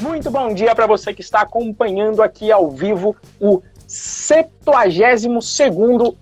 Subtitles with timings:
[0.00, 5.26] Muito bom dia para você que está acompanhando aqui ao vivo o 72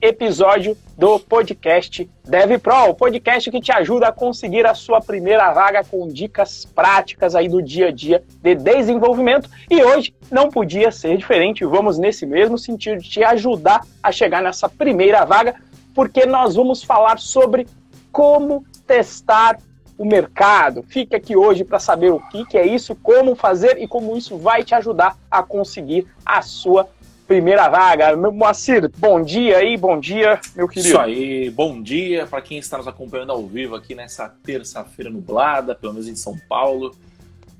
[0.01, 5.85] episódio do podcast DevPro, o podcast que te ajuda a conseguir a sua primeira vaga
[5.85, 9.49] com dicas práticas aí do dia a dia de desenvolvimento.
[9.71, 14.43] E hoje não podia ser diferente, vamos nesse mesmo sentido de te ajudar a chegar
[14.43, 15.55] nessa primeira vaga,
[15.95, 17.65] porque nós vamos falar sobre
[18.13, 19.59] como testar
[19.97, 20.83] o mercado.
[20.83, 24.37] Fique aqui hoje para saber o que, que é isso, como fazer e como isso
[24.37, 26.89] vai te ajudar a conseguir a sua
[27.27, 28.15] primeira vaga.
[28.17, 30.89] Moacir, bom dia aí, bom dia, meu querido.
[30.89, 35.75] Isso aí, bom dia para quem está nos acompanhando ao vivo aqui nessa terça-feira nublada,
[35.75, 36.95] pelo menos em São Paulo.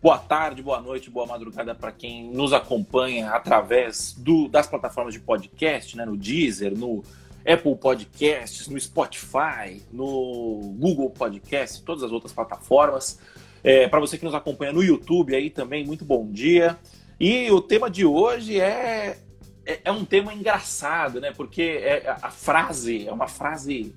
[0.03, 5.21] Boa tarde, boa noite, boa madrugada para quem nos acompanha através do, das plataformas de
[5.21, 7.05] podcast, né, no Deezer, no
[7.47, 13.19] Apple Podcasts, no Spotify, no Google Podcasts, todas as outras plataformas.
[13.65, 16.79] É, para você que nos acompanha no YouTube aí também, muito bom dia.
[17.19, 19.19] E o tema de hoje é,
[19.65, 21.33] é, é um tema engraçado, né?
[21.33, 23.95] Porque é, a frase é uma frase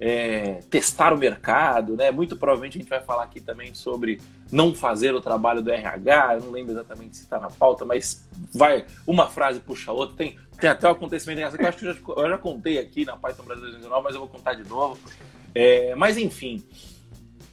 [0.00, 2.10] é, testar o mercado, né?
[2.10, 6.38] Muito provavelmente a gente vai falar aqui também sobre não fazer o trabalho do RH,
[6.42, 10.16] não lembro exatamente se está na pauta, mas vai, uma frase puxa a outra.
[10.16, 12.78] Tem, tem até um acontecimento engraçado que eu acho que eu já, eu já contei
[12.78, 14.98] aqui na Python Brasil 2019, mas eu vou contar de novo.
[15.54, 16.62] É, mas enfim,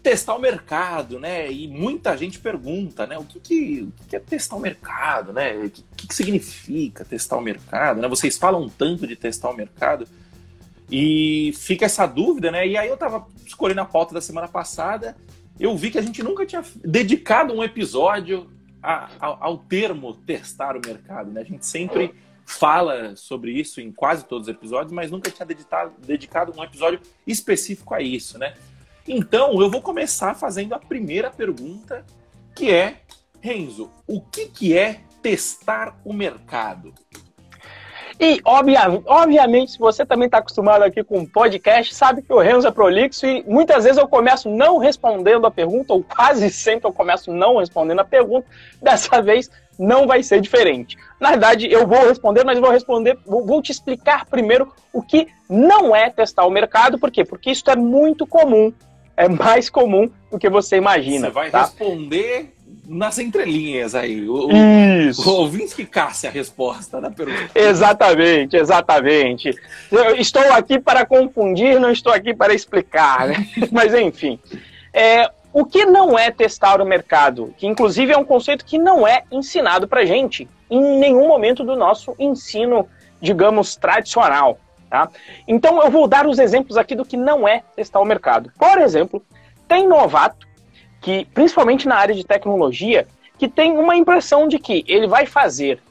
[0.02, 1.52] testar o mercado, né?
[1.52, 3.17] E muita gente pergunta, né?
[3.17, 5.56] O que, que, o que é testar o mercado, né?
[5.58, 8.08] O que, que significa testar o mercado, né?
[8.08, 10.08] Vocês falam tanto de testar o mercado
[10.92, 12.67] e fica essa dúvida, né?
[12.67, 15.16] E aí eu tava escolhendo a pauta da semana passada,
[15.59, 18.52] eu vi que a gente nunca tinha dedicado um episódio
[18.84, 21.42] a, a, ao termo testar o mercado, né?
[21.42, 22.14] A gente sempre
[22.45, 27.00] fala sobre isso em quase todos os episódios, mas nunca tinha dedicado, dedicado um episódio
[27.25, 28.56] específico a isso, né?
[29.08, 32.06] Então, eu vou começar fazendo a primeira pergunta,
[32.56, 33.02] que é,
[33.39, 36.94] Renzo, o que, que é testar o mercado?
[38.20, 42.68] E, obvia, obviamente, se você também está acostumado aqui com podcast, sabe que o Renzo
[42.68, 46.94] é prolixo e muitas vezes eu começo não respondendo a pergunta, ou quase sempre eu
[46.94, 48.48] começo não respondendo a pergunta.
[48.82, 49.50] Dessa vez
[49.80, 50.98] não vai ser diferente.
[51.20, 55.96] Na verdade, eu vou responder, mas vou responder, vou, te explicar primeiro o que não
[55.96, 57.26] é testar o mercado, por quê?
[57.26, 58.72] Porque isso é muito comum
[59.22, 61.28] é mais comum do que você imagina.
[61.28, 61.62] Você vai tá?
[61.62, 62.54] responder
[62.91, 64.28] nas entrelinhas aí.
[64.28, 65.28] O, Isso.
[65.28, 67.50] O, o ouvinte que caça a resposta da pergunta.
[67.56, 69.56] Exatamente, exatamente.
[69.90, 73.47] Eu estou aqui para confundir, não estou aqui para explicar, né?
[73.72, 74.38] Mas enfim.
[74.94, 77.53] É, o que não é testar o mercado?
[77.57, 81.78] Que inclusive é um conceito que não é ensinado para gente em nenhum momento do
[81.78, 82.88] nosso ensino,
[83.22, 84.59] digamos, tradicional.
[84.90, 85.09] Tá?
[85.47, 88.51] Então eu vou dar os exemplos aqui do que não é testar o mercado.
[88.59, 89.24] Por exemplo,
[89.66, 90.50] tem novato
[91.01, 93.07] que, principalmente na área de tecnologia,
[93.38, 95.81] que tem uma impressão de que ele vai fazer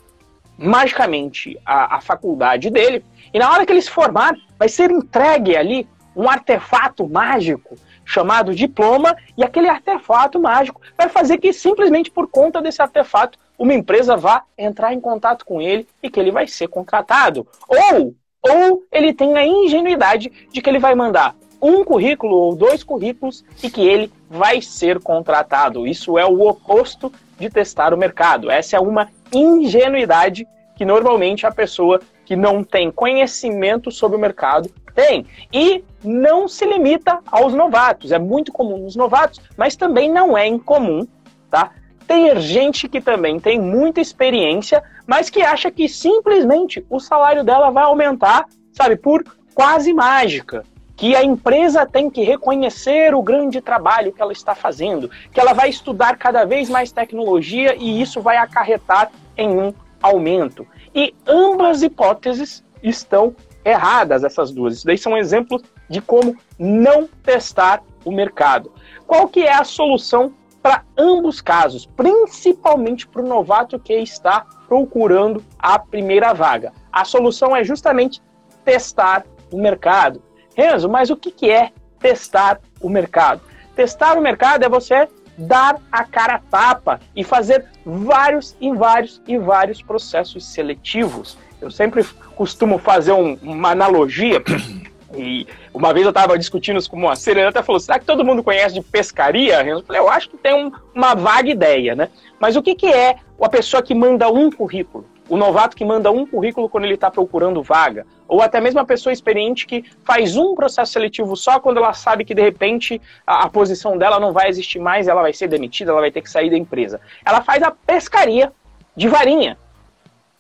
[0.57, 5.57] magicamente a, a faculdade dele e na hora que ele se formar vai ser entregue
[5.57, 12.29] ali um artefato mágico chamado diploma e aquele artefato mágico vai fazer que simplesmente por
[12.29, 16.47] conta desse artefato uma empresa vá entrar em contato com ele e que ele vai
[16.47, 17.47] ser contratado.
[17.69, 22.83] Ou ou ele tem a ingenuidade de que ele vai mandar um currículo ou dois
[22.83, 25.87] currículos e que ele vai ser contratado.
[25.87, 28.51] Isso é o oposto de testar o mercado.
[28.51, 34.71] Essa é uma ingenuidade que normalmente a pessoa que não tem conhecimento sobre o mercado
[34.95, 35.27] tem.
[35.53, 38.13] E não se limita aos novatos.
[38.13, 41.07] É muito comum nos novatos, mas também não é incomum,
[41.51, 41.71] tá?
[42.07, 47.71] Ter gente que também tem muita experiência, mas que acha que simplesmente o salário dela
[47.71, 50.65] vai aumentar, sabe, por quase mágica.
[51.01, 55.55] Que a empresa tem que reconhecer o grande trabalho que ela está fazendo, que ela
[55.55, 59.73] vai estudar cada vez mais tecnologia e isso vai acarretar em um
[60.03, 60.67] aumento.
[60.95, 63.35] E ambas hipóteses estão
[63.65, 64.75] erradas, essas duas.
[64.75, 68.71] Isso daí são exemplos de como não testar o mercado.
[69.07, 75.43] Qual que é a solução para ambos casos, principalmente para o novato que está procurando
[75.59, 76.75] a primeira vaga.
[76.93, 78.21] A solução é justamente
[78.63, 80.23] testar o mercado.
[80.57, 83.41] Renzo, mas o que, que é testar o mercado?
[83.75, 85.09] Testar o mercado é você
[85.39, 91.39] dar a cara a tapa e fazer vários e vários e vários processos seletivos.
[91.61, 92.05] Eu sempre
[92.35, 94.43] costumo fazer um, uma analogia
[95.17, 98.25] e uma vez eu estava discutindo isso com uma ele até falou: será que todo
[98.25, 99.63] mundo conhece de pescaria?
[99.65, 102.09] Eu falei: eu acho que tem um, uma vaga ideia, né?
[102.39, 105.07] Mas o que, que é a pessoa que manda um currículo?
[105.31, 108.85] O novato que manda um currículo quando ele está procurando vaga, ou até mesmo a
[108.85, 113.45] pessoa experiente que faz um processo seletivo só quando ela sabe que de repente a,
[113.45, 116.29] a posição dela não vai existir mais, ela vai ser demitida, ela vai ter que
[116.29, 117.01] sair da empresa.
[117.25, 118.53] Ela faz a pescaria
[118.97, 119.57] de varinha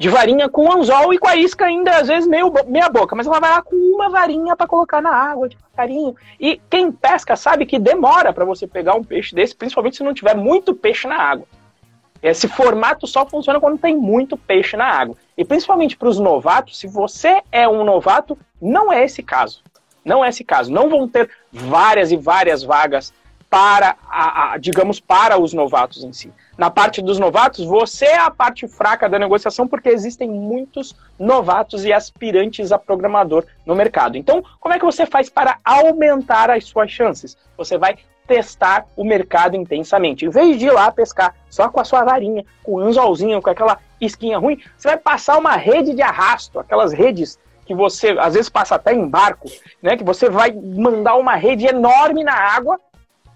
[0.00, 3.14] de varinha com anzol e com a isca ainda, às vezes, meio, meia boca.
[3.14, 6.16] Mas ela vai lá com uma varinha para colocar na água, devagarinho.
[6.40, 10.14] E quem pesca sabe que demora para você pegar um peixe desse, principalmente se não
[10.14, 11.46] tiver muito peixe na água.
[12.22, 15.16] Esse formato só funciona quando tem muito peixe na água.
[15.36, 19.62] E principalmente para os novatos, se você é um novato, não é esse caso.
[20.04, 20.70] Não é esse caso.
[20.70, 23.12] Não vão ter várias e várias vagas
[23.50, 26.32] para, a, a, digamos, para os novatos em si.
[26.56, 31.84] Na parte dos novatos, você é a parte fraca da negociação porque existem muitos novatos
[31.84, 34.16] e aspirantes a programador no mercado.
[34.16, 37.36] Então, como é que você faz para aumentar as suas chances?
[37.56, 37.96] Você vai
[38.30, 40.24] testar o mercado intensamente.
[40.24, 43.50] Em vez de ir lá pescar só com a sua varinha, com o anzolzinho, com
[43.50, 48.34] aquela isquinha ruim, você vai passar uma rede de arrasto, aquelas redes que você às
[48.34, 49.48] vezes passa até em barco,
[49.82, 49.96] né?
[49.96, 52.78] Que você vai mandar uma rede enorme na água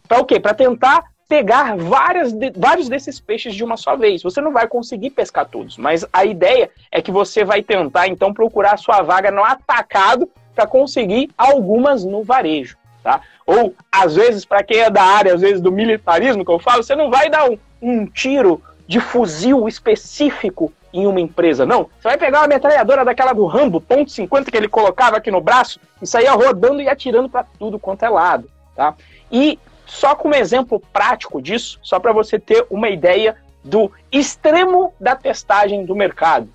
[0.07, 0.39] para o quê?
[0.39, 4.23] Para tentar pegar várias de, vários desses peixes de uma só vez.
[4.23, 8.33] Você não vai conseguir pescar todos, mas a ideia é que você vai tentar então
[8.33, 13.21] procurar sua vaga no atacado para conseguir algumas no varejo, tá?
[13.47, 16.83] Ou às vezes para quem é da área, às vezes do militarismo que eu falo,
[16.83, 21.91] você não vai dar um, um tiro de fuzil específico em uma empresa, não.
[22.01, 25.41] Você vai pegar uma metralhadora daquela do Rambo, ponto .50 que ele colocava aqui no
[25.41, 28.95] braço e saía rodando e atirando para tudo quanto é lado, tá?
[29.31, 35.15] E só como exemplo prático disso, só para você ter uma ideia do extremo da
[35.15, 36.49] testagem do mercado.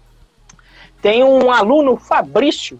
[1.01, 2.79] Tem um aluno, Fabrício,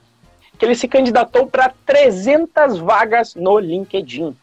[0.60, 4.36] que ele se candidatou para 300 vagas no LinkedIn,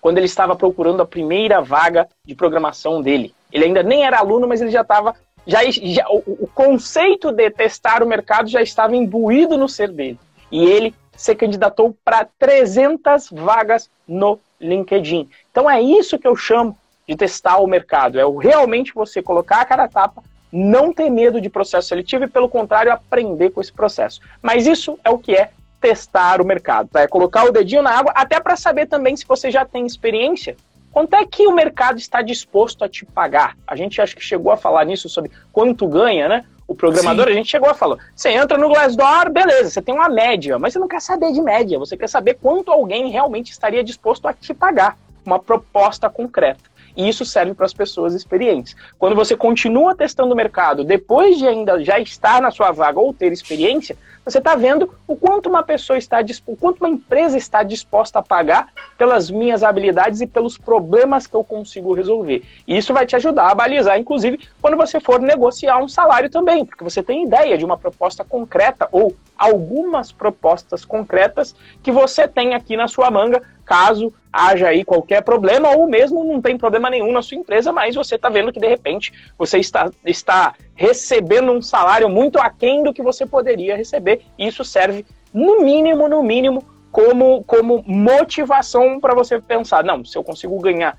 [0.00, 3.34] quando ele estava procurando a primeira vaga de programação dele.
[3.52, 5.16] Ele ainda nem era aluno, mas ele já estava.
[5.44, 10.18] Já, já, o, o conceito de testar o mercado já estava imbuído no ser dele.
[10.50, 15.28] E ele se candidatou para 300 vagas no LinkedIn.
[15.50, 18.18] Então é isso que eu chamo de testar o mercado.
[18.18, 22.28] É realmente você colocar a cara a tapa, não ter medo de processo seletivo e,
[22.28, 24.20] pelo contrário, aprender com esse processo.
[24.42, 25.50] Mas isso é o que é
[25.80, 26.88] testar o mercado.
[26.88, 27.00] Tá?
[27.00, 30.56] É colocar o dedinho na água, até para saber também se você já tem experiência.
[30.92, 33.56] Quanto é que o mercado está disposto a te pagar?
[33.66, 36.44] A gente acho que chegou a falar nisso sobre quanto ganha, né?
[36.68, 37.32] O programador, Sim.
[37.32, 37.96] a gente chegou a falar.
[38.14, 41.40] Você entra no Glassdoor, beleza, você tem uma média, mas você não quer saber de
[41.40, 44.96] média, você quer saber quanto alguém realmente estaria disposto a te pagar.
[45.24, 46.60] Uma proposta concreta.
[46.96, 48.76] E isso serve para as pessoas experientes.
[48.98, 53.12] Quando você continua testando o mercado, depois de ainda já estar na sua vaga ou
[53.12, 57.64] ter experiência, você está vendo o quanto uma pessoa está o quanto uma empresa está
[57.64, 62.44] disposta a pagar pelas minhas habilidades e pelos problemas que eu consigo resolver.
[62.66, 66.64] E isso vai te ajudar a balizar, inclusive, quando você for negociar um salário também,
[66.64, 72.54] porque você tem ideia de uma proposta concreta ou algumas propostas concretas que você tem
[72.54, 77.12] aqui na sua manga caso haja aí qualquer problema, ou mesmo não tem problema nenhum
[77.12, 81.60] na sua empresa, mas você está vendo que de repente você está, está recebendo um
[81.60, 84.22] salário muito aquém do que você poderia receber.
[84.38, 90.16] E isso serve, no mínimo, no mínimo, como, como motivação para você pensar: não, se
[90.16, 90.98] eu consigo ganhar,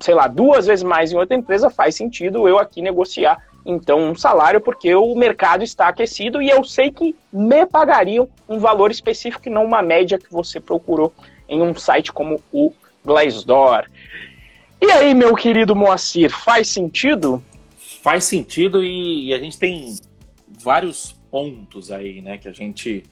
[0.00, 3.38] sei lá, duas vezes mais em outra empresa, faz sentido eu aqui negociar
[3.68, 8.60] então um salário porque o mercado está aquecido e eu sei que me pagariam um
[8.60, 11.12] valor específico e não uma média que você procurou
[11.48, 12.72] em um site como o
[13.04, 13.88] Glassdoor.
[14.80, 17.42] E aí, meu querido Moacir, faz sentido?
[18.02, 19.96] Faz sentido e, a gente tem
[20.60, 23.04] vários pontos aí, né, que a gente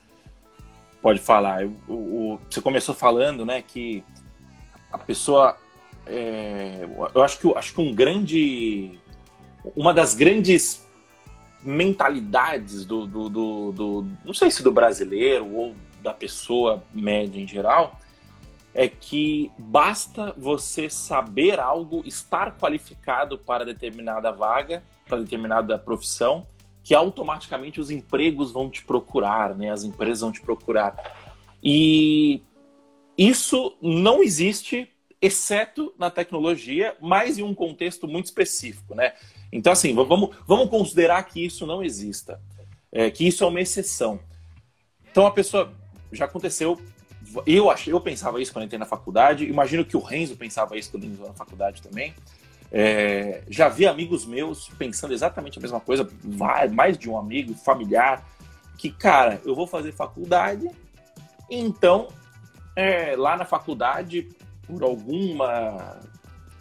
[1.00, 1.64] pode falar.
[1.88, 4.04] O, o, você começou falando, né, que
[4.92, 5.56] a pessoa,
[6.06, 8.98] é, eu acho que acho que um grande,
[9.74, 10.84] uma das grandes
[11.62, 17.48] mentalidades do, do, do, do, não sei se do brasileiro ou da pessoa média em
[17.48, 17.98] geral,
[18.74, 26.46] é que basta você saber algo, estar qualificado para determinada vaga, para determinada profissão,
[26.82, 29.70] que automaticamente os empregos vão te procurar, né?
[29.70, 30.96] As empresas vão te procurar.
[31.62, 32.42] E
[33.16, 34.90] isso não existe,
[35.22, 39.14] exceto na tecnologia, mas em um contexto muito específico, né?
[39.52, 42.40] Então, assim, vamos, vamos considerar que isso não exista,
[42.90, 44.18] é, que isso é uma exceção.
[45.10, 45.72] Então, a pessoa
[46.12, 46.78] já aconteceu
[47.46, 49.44] eu achei, eu pensava isso quando entrei na faculdade.
[49.44, 52.14] Imagino que o Renzo pensava isso quando entrou na faculdade também.
[52.70, 56.08] É, já vi amigos meus pensando exatamente a mesma coisa,
[56.72, 58.26] mais de um amigo, familiar,
[58.76, 60.68] que, cara, eu vou fazer faculdade,
[61.50, 62.08] então,
[62.74, 64.28] é, lá na faculdade,
[64.66, 66.00] por alguma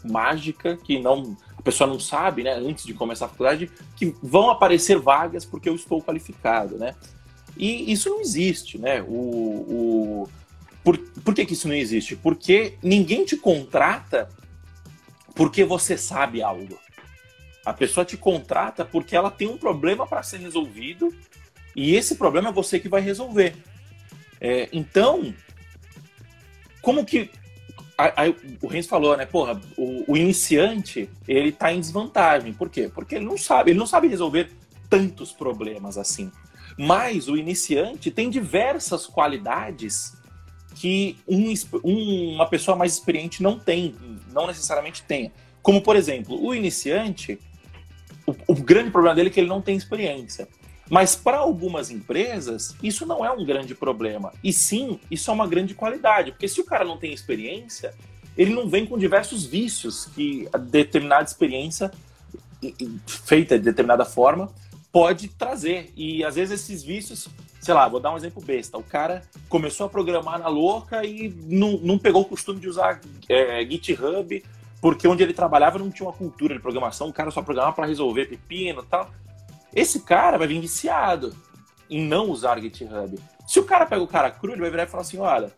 [0.04, 1.36] mágica que não.
[1.64, 5.76] pessoa não sabe, né, antes de começar a faculdade, que vão aparecer vagas porque eu
[5.76, 6.94] estou qualificado, né?
[7.56, 9.02] E isso não existe, né?
[9.02, 10.30] O, o...
[10.84, 12.16] Por, por que, que isso não existe?
[12.16, 14.30] Porque ninguém te contrata
[15.34, 16.78] porque você sabe algo.
[17.66, 21.14] A pessoa te contrata porque ela tem um problema para ser resolvido
[21.76, 23.56] e esse problema é você que vai resolver.
[24.42, 25.34] É, então,
[26.82, 27.32] como que
[27.96, 29.26] Aí, o Renzo falou, né?
[29.26, 32.52] Porra, o, o, iniciante ele tá em desvantagem.
[32.52, 32.90] Por quê?
[32.94, 34.52] Porque ele não sabe, ele não sabe resolver
[34.90, 36.32] tantos problemas assim.
[36.78, 40.18] Mas o iniciante tem diversas qualidades
[40.76, 41.54] que um,
[41.84, 43.96] um, uma pessoa mais experiente não tem,
[44.32, 45.32] não necessariamente tem.
[45.62, 47.40] Como, por exemplo, o iniciante,
[48.26, 50.48] o, o grande problema dele é que ele não tem experiência.
[50.90, 54.34] Mas para algumas empresas, isso não é um grande problema.
[54.44, 56.32] E sim, isso é uma grande qualidade.
[56.32, 57.94] Porque se o cara não tem experiência,
[58.38, 61.92] ele não vem com diversos vícios que determinada experiência,
[63.08, 64.52] feita de determinada forma,
[64.94, 65.92] pode trazer.
[65.98, 67.28] E às vezes esses vícios,
[67.60, 68.78] sei lá, vou dar um exemplo besta.
[68.78, 73.02] O cara começou a programar na louca e não, não pegou o costume de usar
[73.28, 74.44] é, GitHub,
[74.80, 77.88] porque onde ele trabalhava não tinha uma cultura de programação, o cara só programava para
[77.88, 79.10] resolver pepino e tal.
[79.76, 81.36] Esse cara vai vir viciado
[81.90, 83.18] em não usar GitHub.
[83.48, 85.52] Se o cara pega o cara cru, ele vai virar e falar assim: olha,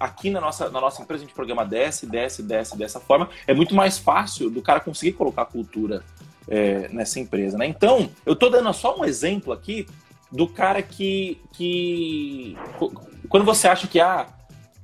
[0.00, 3.28] aqui na nossa, na nossa empresa a gente programa desce, desce, desce dessa forma.
[3.46, 6.02] É muito mais fácil do cara conseguir colocar cultura
[6.48, 7.66] é, nessa empresa, né?
[7.66, 9.86] Então, eu tô dando só um exemplo aqui
[10.30, 12.56] do cara que, que
[13.28, 14.26] quando você acha que ah,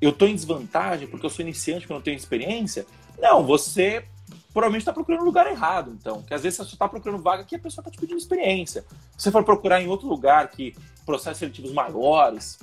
[0.01, 2.87] eu tô em desvantagem porque eu sou iniciante, porque eu não tenho experiência,
[3.19, 4.05] não, você
[4.53, 6.23] provavelmente está procurando lugar errado, então.
[6.23, 8.85] Que às vezes você só está procurando vaga que a pessoa está te pedindo experiência.
[9.17, 10.75] Se você for procurar em outro lugar que
[11.07, 12.59] processos seletivos maiores,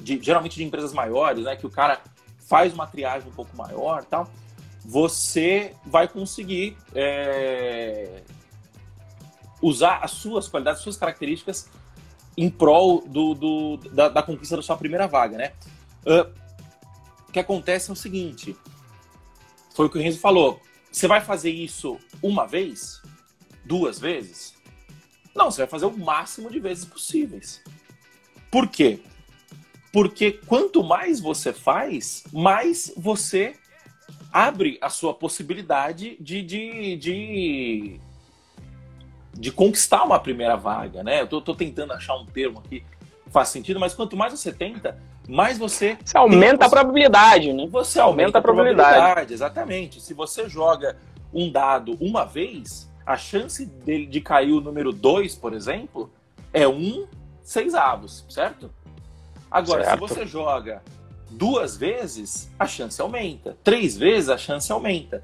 [0.00, 2.00] de, geralmente de empresas maiores, né, que o cara
[2.46, 4.28] faz uma triagem um pouco maior tal,
[4.84, 8.22] você vai conseguir é,
[9.62, 11.70] usar as suas qualidades, as suas características
[12.36, 15.52] em prol do, do da, da, conquista da sua primeira vaga, né?
[16.04, 16.30] Uh,
[17.28, 18.56] o que acontece é o seguinte,
[19.74, 20.60] foi o que o Renzo falou,
[20.92, 23.00] você vai fazer isso uma vez?
[23.64, 24.54] Duas vezes?
[25.34, 27.62] Não, você vai fazer o máximo de vezes possíveis.
[28.50, 29.00] Por quê?
[29.92, 33.56] Porque quanto mais você faz, mais você
[34.34, 38.00] abre a sua possibilidade de, de, de,
[39.32, 41.20] de conquistar uma primeira vaga, né?
[41.20, 44.52] Eu tô, tô, tentando achar um termo aqui que faz sentido, mas quanto mais você
[44.52, 45.96] tenta, mais você.
[46.04, 47.68] Você aumenta a, a probabilidade, né?
[47.70, 48.94] Você aumenta, aumenta a, probabilidade.
[48.94, 49.32] probabilidade.
[49.32, 50.00] Exatamente.
[50.00, 50.96] Se você joga
[51.32, 56.10] um dado uma vez, a chance dele de cair o número 2, por exemplo,
[56.52, 57.06] é um
[57.40, 58.68] seis avos, certo?
[59.48, 60.08] Agora, certo.
[60.08, 60.82] se você joga
[61.36, 63.56] duas vezes, a chance aumenta.
[63.62, 65.22] Três vezes, a chance aumenta.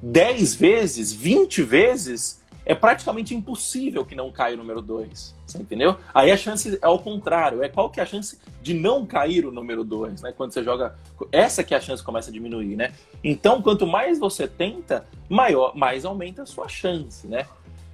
[0.00, 5.34] Dez vezes, vinte vezes, é praticamente impossível que não caia o número 2.
[5.46, 5.96] Você entendeu?
[6.12, 7.62] Aí a chance é ao contrário.
[7.62, 10.32] É qual que é a chance de não cair o número 2, né?
[10.36, 10.94] Quando você joga.
[11.32, 12.92] Essa que é a chance começa a diminuir, né?
[13.24, 17.46] Então, quanto mais você tenta, maior, mais aumenta a sua chance, né?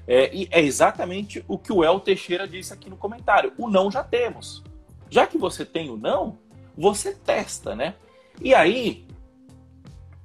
[0.08, 3.52] É, e é exatamente o que o El Teixeira disse aqui no comentário.
[3.56, 4.62] O não já temos.
[5.08, 6.36] Já que você tem o não,
[6.76, 7.94] você testa, né?
[8.40, 9.04] E aí,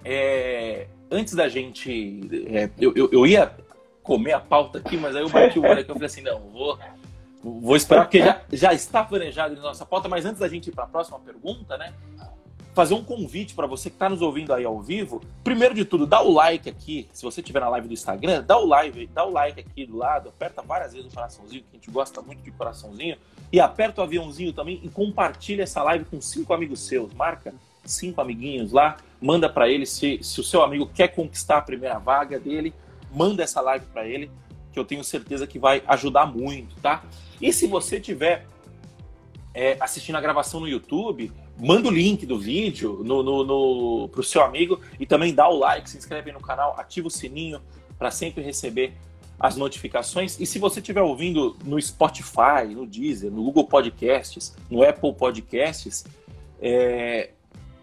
[0.03, 2.21] é, antes da gente.
[2.47, 3.53] É, eu, eu, eu, ia
[4.03, 6.39] comer a pauta aqui, mas aí eu bati o olho aqui e falei assim: não,
[6.49, 6.79] vou,
[7.43, 10.71] vou esperar, porque já, já está planejado na nossa pauta, mas antes da gente ir
[10.71, 11.93] para a próxima pergunta, né?
[12.73, 15.21] Fazer um convite para você que está nos ouvindo aí ao vivo.
[15.43, 17.09] Primeiro de tudo, dá o like aqui.
[17.11, 19.97] Se você estiver na live do Instagram, dá o like, dá o like aqui do
[19.97, 23.17] lado, aperta várias vezes o coraçãozinho, que a gente gosta muito de coraçãozinho,
[23.51, 27.13] e aperta o aviãozinho também e compartilha essa live com cinco amigos seus.
[27.13, 31.61] Marca cinco amiguinhos lá, manda para ele se, se o seu amigo quer conquistar a
[31.61, 32.71] primeira vaga dele
[33.11, 34.31] manda essa live para ele,
[34.71, 37.03] que eu tenho certeza que vai ajudar muito, tá?
[37.41, 38.45] E se você tiver
[39.53, 44.23] é, assistindo a gravação no YouTube, manda o link do vídeo no, no, no, pro
[44.23, 47.61] seu amigo e também dá o like, se inscreve no canal, ativa o sininho
[47.97, 48.93] para sempre receber
[49.39, 50.39] as notificações.
[50.39, 56.05] E se você estiver ouvindo no Spotify, no Deezer, no Google Podcasts, no Apple Podcasts,
[56.61, 57.31] é,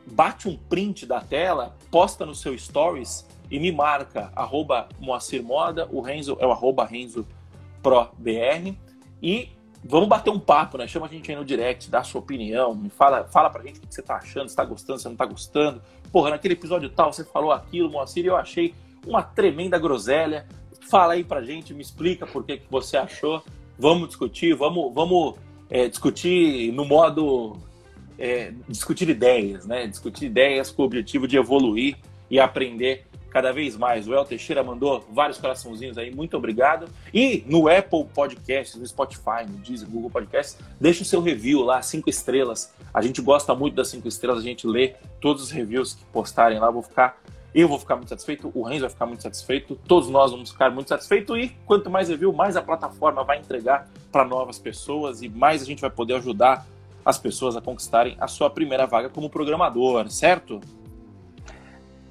[0.06, 5.88] bate um print da tela, posta no seu Stories e me marca arroba Moacir Moda,
[5.90, 7.26] o Renzo é o arroba Renzo
[7.82, 8.74] Pro BR
[9.22, 9.48] e
[9.88, 10.86] vamos bater um papo, né?
[10.86, 13.78] Chama a gente aí no direct, dá a sua opinião, me fala, fala pra gente
[13.78, 15.80] o que você tá achando, se tá gostando, se não tá gostando.
[16.12, 18.74] Porra, naquele episódio tal você falou aquilo, Moacir, e eu achei
[19.06, 20.46] uma tremenda groselha.
[20.90, 23.42] Fala aí pra gente, me explica por que, que você achou.
[23.78, 25.34] Vamos discutir, vamos, vamos
[25.68, 27.56] é, discutir no modo.
[28.18, 29.86] É, discutir ideias, né?
[29.86, 31.98] Discutir ideias com o objetivo de evoluir
[32.30, 33.05] e aprender
[33.36, 34.08] cada vez mais.
[34.08, 36.88] O El Teixeira mandou vários coraçãozinhos aí, muito obrigado.
[37.12, 41.82] E no Apple Podcasts, no Spotify, no Deezer, Google Podcasts, deixa o seu review lá,
[41.82, 42.72] cinco estrelas.
[42.94, 46.58] A gente gosta muito das cinco estrelas, a gente lê todos os reviews que postarem
[46.58, 46.70] lá.
[46.70, 47.20] Vou ficar,
[47.54, 50.70] eu vou ficar muito satisfeito, o Renzo vai ficar muito satisfeito, todos nós vamos ficar
[50.70, 51.36] muito satisfeitos.
[51.36, 55.66] E quanto mais review, mais a plataforma vai entregar para novas pessoas e mais a
[55.66, 56.66] gente vai poder ajudar
[57.04, 60.58] as pessoas a conquistarem a sua primeira vaga como programador, certo?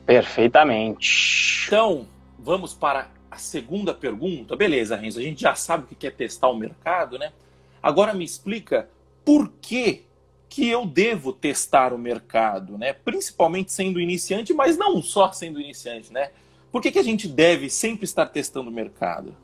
[0.05, 1.65] Perfeitamente.
[1.67, 2.07] Então,
[2.37, 4.55] vamos para a segunda pergunta.
[4.55, 7.33] Beleza, Renzo, a gente já sabe o que é testar o mercado, né?
[7.81, 8.87] Agora me explica
[9.25, 10.03] por que,
[10.47, 12.93] que eu devo testar o mercado, né?
[12.93, 16.29] Principalmente sendo iniciante, mas não só sendo iniciante, né?
[16.71, 19.35] Por que, que a gente deve sempre estar testando o mercado?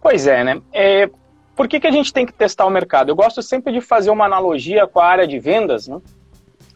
[0.00, 0.62] Pois é, né?
[0.72, 1.10] É,
[1.56, 3.10] por que, que a gente tem que testar o mercado?
[3.10, 6.00] Eu gosto sempre de fazer uma analogia com a área de vendas, né?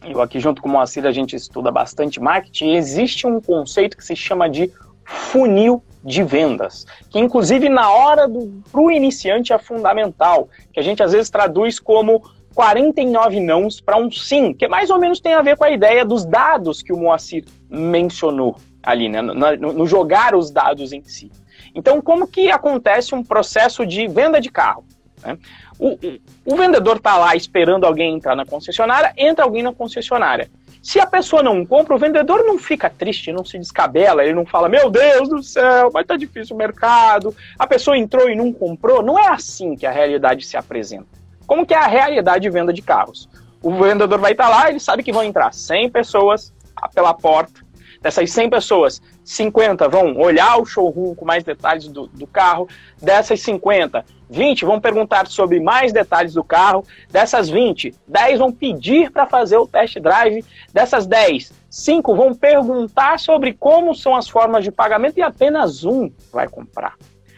[0.03, 4.03] Eu aqui junto com o Moacir a gente estuda bastante marketing, existe um conceito que
[4.03, 4.71] se chama de
[5.05, 11.01] funil de vendas, que inclusive na hora do pro iniciante é fundamental, que a gente
[11.01, 12.21] às vezes traduz como
[12.53, 16.05] 49 nãos para um sim, que mais ou menos tem a ver com a ideia
[16.05, 21.31] dos dados que o Moacir mencionou ali, né, no, no jogar os dados em si.
[21.73, 24.85] Então, como que acontece um processo de venda de carro?
[25.23, 25.37] Né?
[25.79, 25.97] O,
[26.45, 30.49] o, vendedor está lá esperando alguém entrar na concessionária, entra alguém na concessionária.
[30.81, 34.45] Se a pessoa não compra, o vendedor não fica triste, não se descabela, ele não
[34.45, 38.35] fala, meu Deus do céu, vai estar tá difícil o mercado, a pessoa entrou e
[38.35, 39.01] não comprou.
[39.01, 41.07] Não é assim que a realidade se apresenta.
[41.47, 43.29] Como que é a realidade de venda de carros?
[43.61, 46.53] O vendedor vai estar tá lá, ele sabe que vão entrar 100 pessoas
[46.93, 47.63] pela porta,
[48.03, 52.67] Dessas 100 pessoas, 50 vão olhar o showroom com mais detalhes do, do carro.
[53.01, 56.83] Dessas 50, 20 vão perguntar sobre mais detalhes do carro.
[57.09, 60.43] Dessas 20, 10 vão pedir para fazer o test drive.
[60.73, 66.11] Dessas 10, 5 vão perguntar sobre como são as formas de pagamento e apenas um
[66.31, 66.95] vai comprar.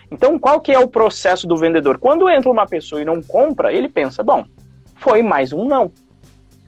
[0.10, 1.98] Então, qual que é o processo do vendedor?
[1.98, 4.46] Quando entra uma pessoa e não compra, ele pensa, bom,
[4.96, 5.92] foi mais um não.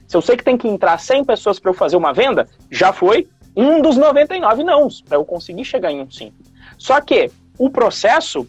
[0.06, 2.92] Se eu sei que tem que entrar 100 pessoas para eu fazer uma venda, já
[2.92, 3.28] foi
[3.60, 6.32] um dos 99 nãos para eu conseguir chegar em um sim.
[6.78, 7.28] Só que
[7.58, 8.46] o processo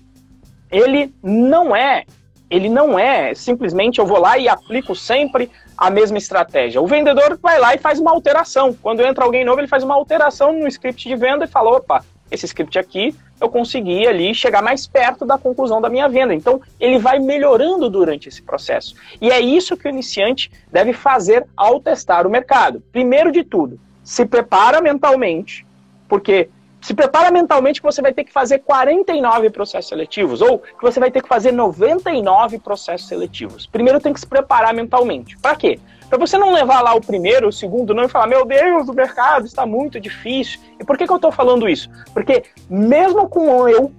[0.71, 2.05] ele não é
[2.49, 6.81] ele não é simplesmente eu vou lá e aplico sempre a mesma estratégia.
[6.81, 8.73] O vendedor vai lá e faz uma alteração.
[8.73, 12.03] Quando entra alguém novo, ele faz uma alteração no script de venda e fala: opa,
[12.29, 16.33] esse script aqui eu consegui ali chegar mais perto da conclusão da minha venda.
[16.33, 18.95] Então, ele vai melhorando durante esse processo.
[19.21, 22.83] E é isso que o iniciante deve fazer ao testar o mercado.
[22.91, 25.65] Primeiro de tudo, se prepara mentalmente,
[26.07, 26.49] porque
[26.81, 30.99] se prepara mentalmente que você vai ter que fazer 49 processos seletivos, ou que você
[30.99, 33.65] vai ter que fazer 99 processos seletivos.
[33.67, 35.37] Primeiro tem que se preparar mentalmente.
[35.37, 35.79] Para quê?
[36.09, 38.93] Para você não levar lá o primeiro, o segundo não e falar, meu Deus, o
[38.93, 40.59] mercado está muito difícil.
[40.79, 41.89] E por que, que eu estou falando isso?
[42.13, 43.91] Porque mesmo com eu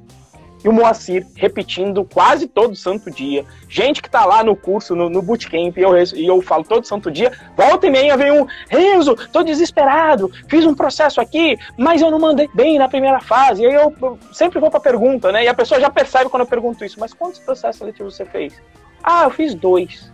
[0.62, 3.44] e o Moacir repetindo quase todo santo dia.
[3.68, 6.86] Gente que tá lá no curso, no, no bootcamp, e eu, e eu falo todo
[6.86, 12.02] santo dia, volta e meia vem um, Renzo, tô desesperado, fiz um processo aqui, mas
[12.02, 13.62] eu não mandei bem na primeira fase.
[13.62, 15.44] E aí eu, eu sempre vou pra pergunta, né?
[15.44, 18.54] E a pessoa já percebe quando eu pergunto isso, mas quantos processos seletivos você fez?
[19.02, 20.10] Ah, eu fiz dois.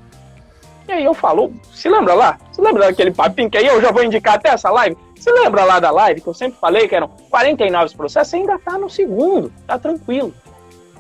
[0.89, 2.39] E aí eu falo, se lembra lá?
[2.53, 4.97] Se lembra daquele papinho que aí eu já vou indicar até essa live?
[5.17, 8.29] Se lembra lá da live que eu sempre falei que eram 49 processos?
[8.29, 10.33] Você ainda está no segundo, tá tranquilo.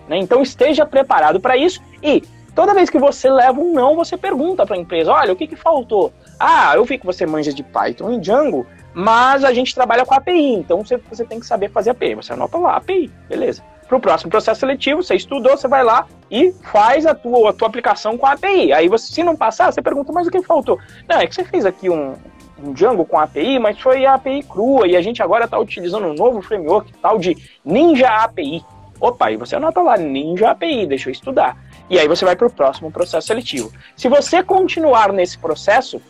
[0.08, 0.18] Né?
[0.18, 2.22] Então esteja preparado para isso e
[2.54, 5.46] toda vez que você leva um não, você pergunta para a empresa: olha, o que,
[5.46, 6.12] que faltou?
[6.40, 10.14] Ah, eu vi que você manja de Python e Django, mas a gente trabalha com
[10.14, 12.14] API, então você, você tem que saber fazer API.
[12.14, 13.62] Você anota lá, API, beleza.
[13.86, 17.52] Para o próximo processo seletivo, você estudou, você vai lá e faz a tua, a
[17.52, 18.72] tua aplicação com a API.
[18.72, 20.80] Aí, você, se não passar, você pergunta, mas o que faltou?
[21.08, 22.14] Não, é que você fez aqui um,
[22.62, 26.06] um Django com API, mas foi a API crua e a gente agora está utilizando
[26.06, 28.64] um novo framework tal de Ninja API.
[29.00, 31.56] Opa, e você anota lá Ninja API, deixa eu estudar.
[31.88, 33.72] E aí você vai para o próximo processo seletivo.
[33.96, 36.00] Se você continuar nesse processo,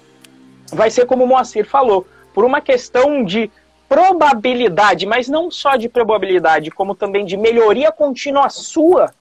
[0.72, 3.50] vai ser como o Moacir falou, por uma questão de
[3.88, 9.12] probabilidade, mas não só de probabilidade, como também de melhoria contínua sua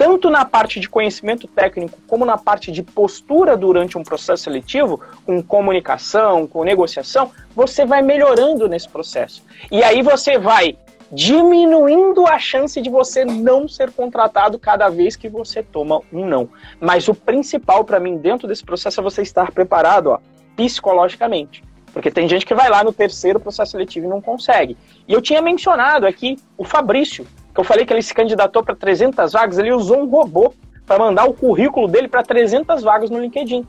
[0.00, 4.98] tanto na parte de conhecimento técnico como na parte de postura durante um processo seletivo,
[5.26, 9.44] com comunicação, com negociação, você vai melhorando nesse processo.
[9.70, 10.78] E aí você vai
[11.12, 16.48] diminuindo a chance de você não ser contratado cada vez que você toma um não.
[16.80, 20.18] Mas o principal para mim dentro desse processo é você estar preparado, ó,
[20.56, 21.62] psicologicamente.
[21.92, 24.78] Porque tem gente que vai lá no terceiro processo seletivo e não consegue.
[25.06, 28.74] E eu tinha mencionado aqui o Fabrício, que eu falei que ele se candidatou para
[28.74, 30.54] 300 vagas, ele usou um robô
[30.86, 33.66] para mandar o currículo dele para 300 vagas no LinkedIn.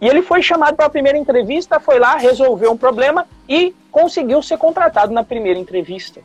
[0.00, 4.40] E ele foi chamado para a primeira entrevista, foi lá, resolveu um problema e conseguiu
[4.42, 6.20] ser contratado na primeira entrevista.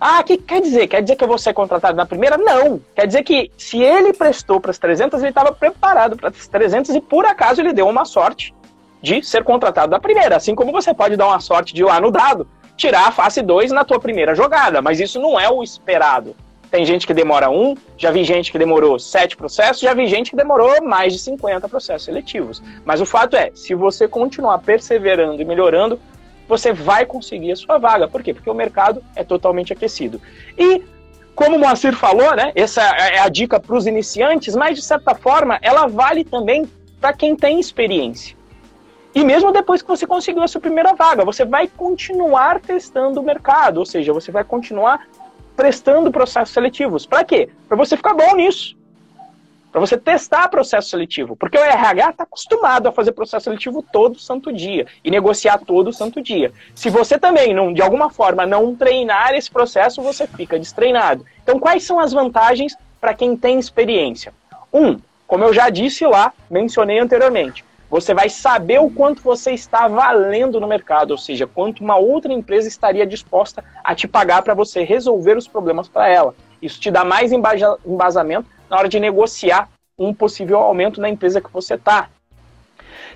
[0.00, 0.88] Ah, que quer dizer?
[0.88, 2.36] Quer dizer que eu vou ser contratado na primeira?
[2.36, 2.80] Não.
[2.94, 6.94] Quer dizer que se ele prestou para as 300, ele estava preparado para as 300
[6.96, 8.52] e por acaso ele deu uma sorte
[9.00, 10.36] de ser contratado na primeira.
[10.36, 13.42] Assim como você pode dar uma sorte de ir lá no dado, tirar a face
[13.42, 16.36] 2 na tua primeira jogada, mas isso não é o esperado.
[16.70, 20.30] Tem gente que demora um, já vi gente que demorou sete processos, já vi gente
[20.30, 22.62] que demorou mais de 50 processos seletivos.
[22.84, 25.98] Mas o fato é, se você continuar perseverando e melhorando,
[26.48, 28.08] você vai conseguir a sua vaga.
[28.08, 28.34] Por quê?
[28.34, 30.20] Porque o mercado é totalmente aquecido.
[30.58, 30.82] E,
[31.34, 35.14] como o Moacir falou, né, essa é a dica para os iniciantes, mas de certa
[35.14, 36.68] forma ela vale também
[37.00, 38.36] para quem tem experiência.
[39.16, 43.22] E mesmo depois que você conseguiu a sua primeira vaga, você vai continuar testando o
[43.22, 45.08] mercado, ou seja, você vai continuar
[45.56, 47.06] prestando processos seletivos.
[47.06, 47.48] Para quê?
[47.66, 48.76] Para você ficar bom nisso.
[49.72, 51.34] Para você testar processo seletivo.
[51.34, 55.94] Porque o RH está acostumado a fazer processo seletivo todo santo dia e negociar todo
[55.94, 56.52] santo dia.
[56.74, 61.24] Se você também, não, de alguma forma, não treinar esse processo, você fica destreinado.
[61.42, 64.34] Então, quais são as vantagens para quem tem experiência?
[64.70, 69.86] Um, como eu já disse lá, mencionei anteriormente, você vai saber o quanto você está
[69.86, 74.54] valendo no mercado, ou seja, quanto uma outra empresa estaria disposta a te pagar para
[74.54, 76.34] você resolver os problemas para ela.
[76.60, 79.68] Isso te dá mais embasamento na hora de negociar
[79.98, 82.08] um possível aumento na empresa que você está.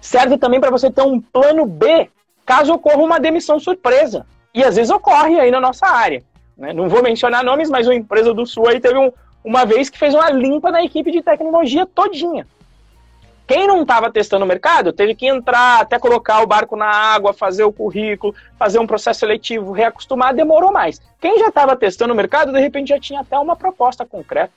[0.01, 2.09] Serve também para você ter um plano B
[2.47, 4.27] caso ocorra uma demissão surpresa.
[4.55, 6.23] E às vezes ocorre aí na nossa área.
[6.57, 6.73] Né?
[6.73, 9.13] Não vou mencionar nomes, mas uma empresa do Sul aí teve um,
[9.45, 12.47] uma vez que fez uma limpa na equipe de tecnologia todinha.
[13.51, 17.33] Quem não estava testando o mercado teve que entrar, até colocar o barco na água,
[17.33, 21.03] fazer o currículo, fazer um processo seletivo, reacostumar, demorou mais.
[21.21, 24.53] Quem já estava testando o mercado, de repente já tinha até uma proposta concreta.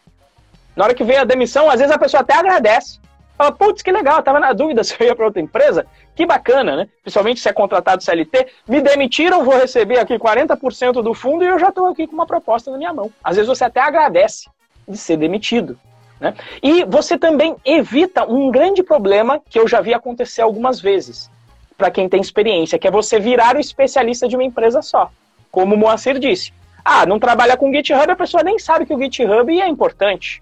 [0.75, 2.99] Na hora que veio a demissão, às vezes a pessoa até agradece.
[3.35, 5.87] Fala, putz, que legal, estava na dúvida se eu ia para outra empresa.
[6.13, 6.87] Que bacana, né?
[7.01, 8.45] Principalmente se é contratado CLT.
[8.67, 12.27] Me demitiram, vou receber aqui 40% do fundo e eu já estou aqui com uma
[12.27, 13.11] proposta na minha mão.
[13.23, 14.47] Às vezes você até agradece
[14.87, 15.79] de ser demitido.
[16.23, 16.33] Né?
[16.63, 21.29] E você também evita um grande problema que eu já vi acontecer algumas vezes,
[21.77, 25.11] para quem tem experiência, que é você virar o especialista de uma empresa só.
[25.51, 26.53] Como o Moacir disse.
[26.85, 30.41] Ah, não trabalha com GitHub, a pessoa nem sabe que o GitHub é importante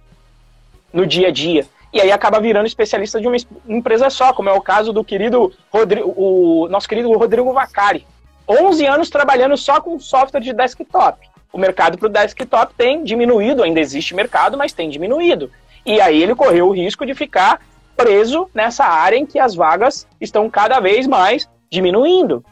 [0.93, 1.65] no dia a dia.
[1.91, 5.51] E aí acaba virando especialista de uma empresa só, como é o caso do querido
[5.73, 8.05] Rodrigo, o nosso querido Rodrigo Vacari.
[8.47, 11.27] 11 anos trabalhando só com software de desktop.
[11.51, 15.51] O mercado para o desktop tem diminuído, ainda existe mercado, mas tem diminuído.
[15.85, 17.59] E aí ele correu o risco de ficar
[17.95, 22.43] preso nessa área em que as vagas estão cada vez mais diminuindo.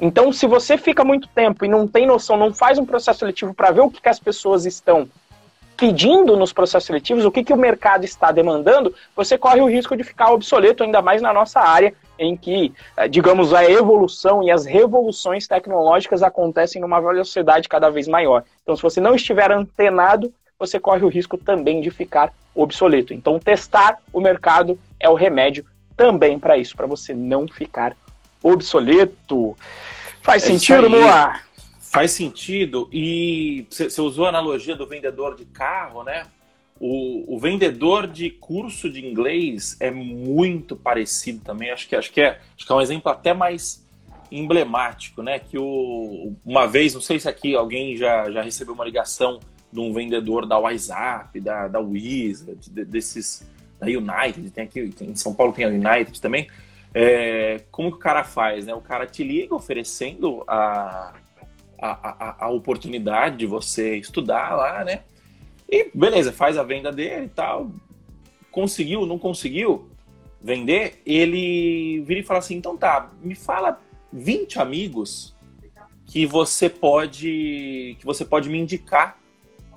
[0.00, 3.52] Então, se você fica muito tempo e não tem noção, não faz um processo seletivo
[3.52, 5.08] para ver o que, que as pessoas estão
[5.76, 9.96] pedindo nos processos seletivos, o que, que o mercado está demandando, você corre o risco
[9.96, 14.50] de ficar obsoleto, ainda mais na nossa área, em que, eh, digamos, a evolução e
[14.50, 18.42] as revoluções tecnológicas acontecem numa velocidade cada vez maior.
[18.62, 23.14] Então, se você não estiver antenado, você corre o risco também de ficar obsoleto.
[23.14, 25.64] Então, testar o mercado é o remédio
[25.96, 27.96] também para isso, para você não ficar
[28.42, 29.56] obsoleto.
[30.20, 31.40] Faz é sentido, Moa?
[31.80, 32.88] Faz sentido.
[32.92, 36.26] E você usou a analogia do vendedor de carro, né?
[36.80, 41.70] O, o, vendedor de curso de inglês é muito parecido também.
[41.70, 43.84] Acho que, acho, que é, acho que é um exemplo até mais
[44.30, 45.40] emblemático, né?
[45.40, 49.40] Que o, uma vez, não sei se aqui alguém já, já recebeu uma ligação
[49.72, 53.46] de um vendedor da WhatsApp, da, da Wizard, de, desses
[53.78, 56.48] da United, tem aqui em São Paulo tem a United também.
[56.92, 58.74] É, como que o cara faz, né?
[58.74, 61.14] O cara te liga oferecendo a,
[61.80, 65.02] a, a, a, oportunidade de você estudar lá, né?
[65.70, 67.70] E beleza, faz a venda dele e tal.
[68.50, 69.88] Conseguiu, não conseguiu
[70.40, 73.80] vender, ele vira e fala assim: então tá, me fala
[74.12, 75.36] 20 amigos
[76.06, 79.17] que você pode que você pode me indicar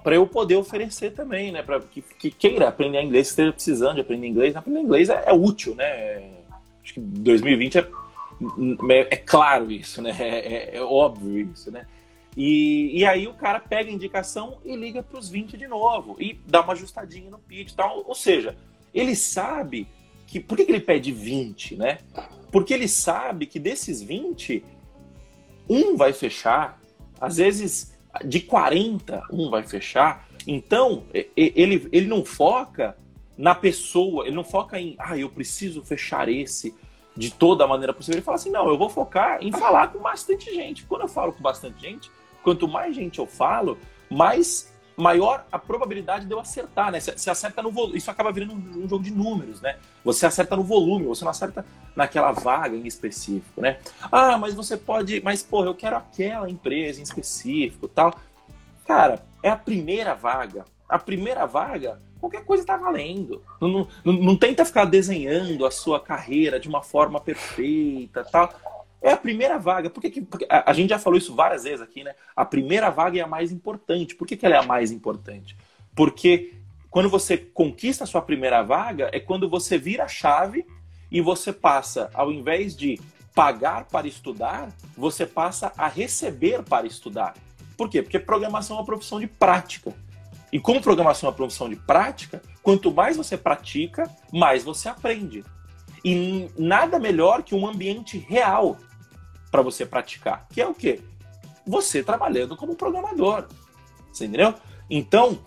[0.04, 1.62] para eu poder oferecer também, né?
[1.62, 4.56] Para que, que, queira aprender inglês, que esteja precisando de aprender inglês.
[4.56, 6.42] Aprender inglês é, é útil, né?
[6.84, 10.16] Acho que 2020 é, é, é claro isso, né?
[10.20, 11.86] É, é, é, óbvio isso, né?
[12.36, 16.16] E, e aí o cara pega a indicação e liga para os 20 de novo
[16.20, 18.04] e dá uma ajustadinha no pitch e tal.
[18.08, 18.56] Ou seja,
[18.94, 19.88] ele sabe
[20.26, 20.40] que.
[20.40, 22.00] Por que, que ele pede 20, né?
[22.52, 24.64] Porque ele sabe que desses 20,
[25.70, 26.82] um vai fechar.
[27.20, 27.94] Às vezes
[28.26, 30.28] de 40, um vai fechar.
[30.46, 31.04] Então,
[31.36, 32.98] ele, ele não foca
[33.38, 36.76] na pessoa, ele não foca em, ah, eu preciso fechar esse
[37.16, 38.18] de toda a maneira possível.
[38.18, 40.84] Ele fala assim, não, eu vou focar em falar com bastante gente.
[40.86, 42.12] Quando eu falo com bastante gente,
[42.44, 43.78] quanto mais gente eu falo,
[44.10, 44.71] mais
[45.02, 47.00] maior a probabilidade de eu acertar, né?
[47.00, 47.98] Você acerta no volume.
[47.98, 49.78] Isso acaba virando um, jogo de números, né?
[50.04, 53.80] Você acerta no volume, você não acerta naquela vaga em específico, né?
[54.12, 55.22] Ah, mas você pode.
[55.24, 58.14] Mas, porra, eu quero aquela empresa em específico tal.
[58.86, 60.66] Cara, é a primeira vaga.
[60.88, 63.42] A primeira vaga, qualquer coisa está valendo.
[63.60, 68.54] Não, não, não, tenta ficar desenhando a sua carreira de uma forma perfeita tal.
[69.02, 69.90] É a primeira vaga.
[69.90, 72.14] Por que, que porque a, gente já falou isso várias vezes aqui, né?
[72.36, 74.16] A primeira vaga é a mais importante.
[74.16, 75.58] Por que, que ela é a mais importante?
[75.96, 76.54] Porque
[76.90, 80.66] quando você conquista a sua primeira vaga, é quando você vira a chave
[81.12, 83.00] e você passa, ao invés de
[83.34, 87.34] pagar para estudar, você passa a receber para estudar.
[87.76, 88.04] Por quê?
[88.04, 89.94] Porque programação é uma profissão de prática.
[90.52, 95.44] E como programação é uma profissão de prática, quanto mais você pratica, mais você aprende.
[96.04, 98.78] E nada melhor que um ambiente real
[99.52, 101.00] para você praticar, que é o quê?
[101.68, 103.48] Você trabalhando como programador.
[104.12, 104.56] Você entendeu?
[104.90, 105.40] Então,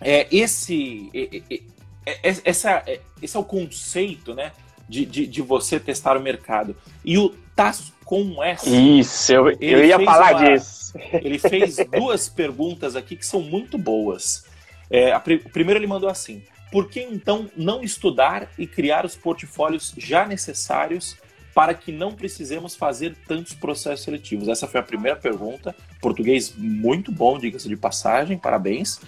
[0.00, 1.60] é, esse, é,
[2.06, 4.52] é, essa, é, esse é o conceito né,
[4.88, 6.76] de, de, de, você testar o mercado.
[7.04, 9.00] E o Tascom S.
[9.00, 10.92] Isso, eu, eu ia falar uma, disso.
[11.12, 14.44] Ele fez duas perguntas aqui que são muito boas.
[14.90, 19.94] É, a, primeiro, ele mandou assim: por que então não estudar e criar os portfólios
[19.96, 21.16] já necessários
[21.54, 24.48] para que não precisemos fazer tantos processos seletivos?
[24.48, 25.74] Essa foi a primeira pergunta.
[26.00, 29.00] Português muito bom, diga-se de passagem, parabéns.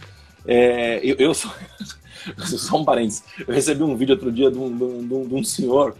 [0.46, 1.50] É, eu, eu sou.
[2.38, 3.22] Só um parênteses.
[3.46, 5.96] Eu recebi um vídeo outro dia de um, de um, de um senhor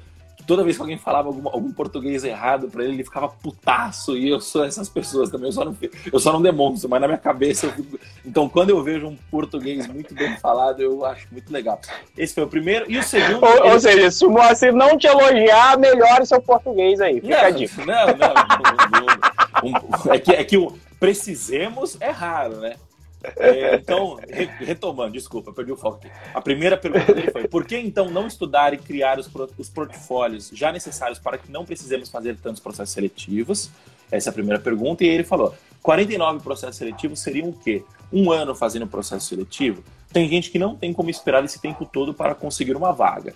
[0.47, 4.17] toda vez que alguém falava algum, algum português errado para ele, ele ficava putaço.
[4.17, 5.49] E eu sou essas pessoas também.
[5.49, 5.77] Eu só não,
[6.13, 7.73] eu só não demonstro, mas na minha cabeça eu.
[8.25, 11.81] Então, quando eu vejo um português muito bem falado, eu acho muito legal.
[12.17, 12.91] Esse foi o primeiro.
[12.91, 13.45] E o segundo.
[13.45, 13.73] Ou, ele...
[13.73, 17.21] ou seja, se o Moacir não te elogiar, melhore seu português aí.
[17.21, 17.85] Fica não, a dica.
[17.85, 19.81] Não, não.
[20.05, 22.77] não, é que, é que o precisemos é raro, né?
[23.37, 26.11] É, então, re, retomando, desculpa, perdi o foco aqui.
[26.33, 30.51] A primeira pergunta dele foi: por que então não estudar e criar os, os portfólios
[30.53, 33.71] já necessários para que não precisemos fazer tantos processos seletivos?
[34.11, 35.05] Essa é a primeira pergunta.
[35.05, 37.83] E ele falou: 49 processos seletivos seriam o quê?
[38.13, 39.83] Um ano fazendo processo seletivo?
[40.13, 43.35] Tem gente que não tem como esperar esse tempo todo para conseguir uma vaga.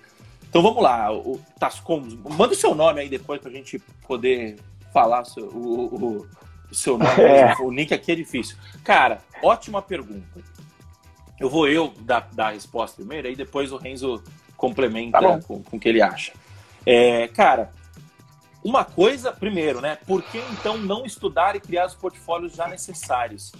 [0.48, 2.02] Então vamos lá, o Tascom,
[2.36, 4.56] manda o seu nome aí depois para a gente poder
[4.92, 6.26] falar o, o,
[6.70, 7.54] o seu nome, é.
[7.60, 8.56] o link aqui é difícil.
[8.84, 10.40] Cara, ótima pergunta.
[11.38, 14.22] Eu vou eu dar, dar a resposta primeiro, aí depois o Renzo
[14.56, 16.32] complementa tá com, com o que ele acha.
[16.84, 17.72] É, cara,
[18.62, 19.96] uma coisa, primeiro, né?
[20.06, 23.52] Por que então não estudar e criar os portfólios já necessários?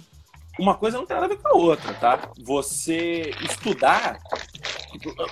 [0.59, 2.29] Uma coisa não tem nada a ver com a outra, tá?
[2.43, 4.19] Você estudar,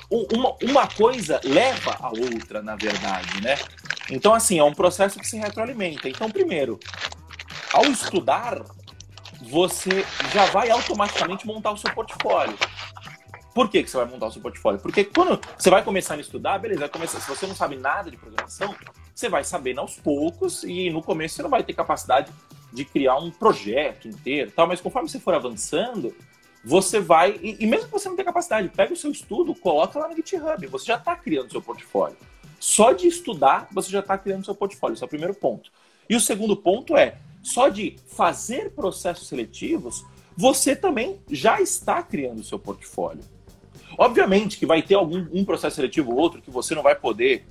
[0.10, 3.56] uma, uma coisa leva a outra, na verdade, né?
[4.10, 6.10] Então, assim, é um processo que se retroalimenta.
[6.10, 6.80] Então, primeiro,
[7.74, 8.64] ao estudar,
[9.42, 12.58] você já vai automaticamente montar o seu portfólio.
[13.54, 14.80] Por que, que você vai montar o seu portfólio?
[14.80, 18.10] Porque quando você vai começar a estudar, beleza, vai começar, se você não sabe nada
[18.10, 18.76] de programação,
[19.14, 22.32] você vai sabendo aos poucos e no começo você não vai ter capacidade
[22.72, 26.16] de criar um projeto inteiro, tal, mas conforme você for avançando,
[26.64, 29.98] você vai e, e mesmo que você não tenha capacidade, pega o seu estudo, coloca
[29.98, 32.18] lá no GitHub, você já está criando seu portfólio.
[32.60, 35.72] Só de estudar, você já está criando seu portfólio, esse é o primeiro ponto.
[36.10, 42.40] E o segundo ponto é, só de fazer processos seletivos, você também já está criando
[42.40, 43.24] o seu portfólio.
[43.98, 47.46] Obviamente que vai ter algum um processo seletivo ou outro que você não vai poder.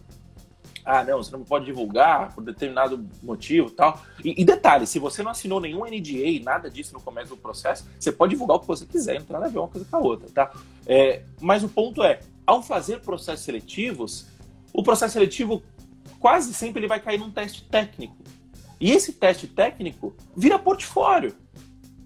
[0.85, 4.01] Ah, não, você não pode divulgar por determinado motivo tal.
[4.25, 7.87] E, e detalhe, se você não assinou nenhum NDA, nada disso no começo do processo,
[7.99, 9.97] você pode divulgar o que você quiser, não tem nada a ver uma coisa com
[9.97, 10.51] a outra, tá?
[10.87, 14.29] É, mas o ponto é, ao fazer processos seletivos,
[14.73, 15.63] o processo seletivo
[16.19, 18.17] quase sempre ele vai cair num teste técnico.
[18.81, 21.35] E esse teste técnico vira portfólio.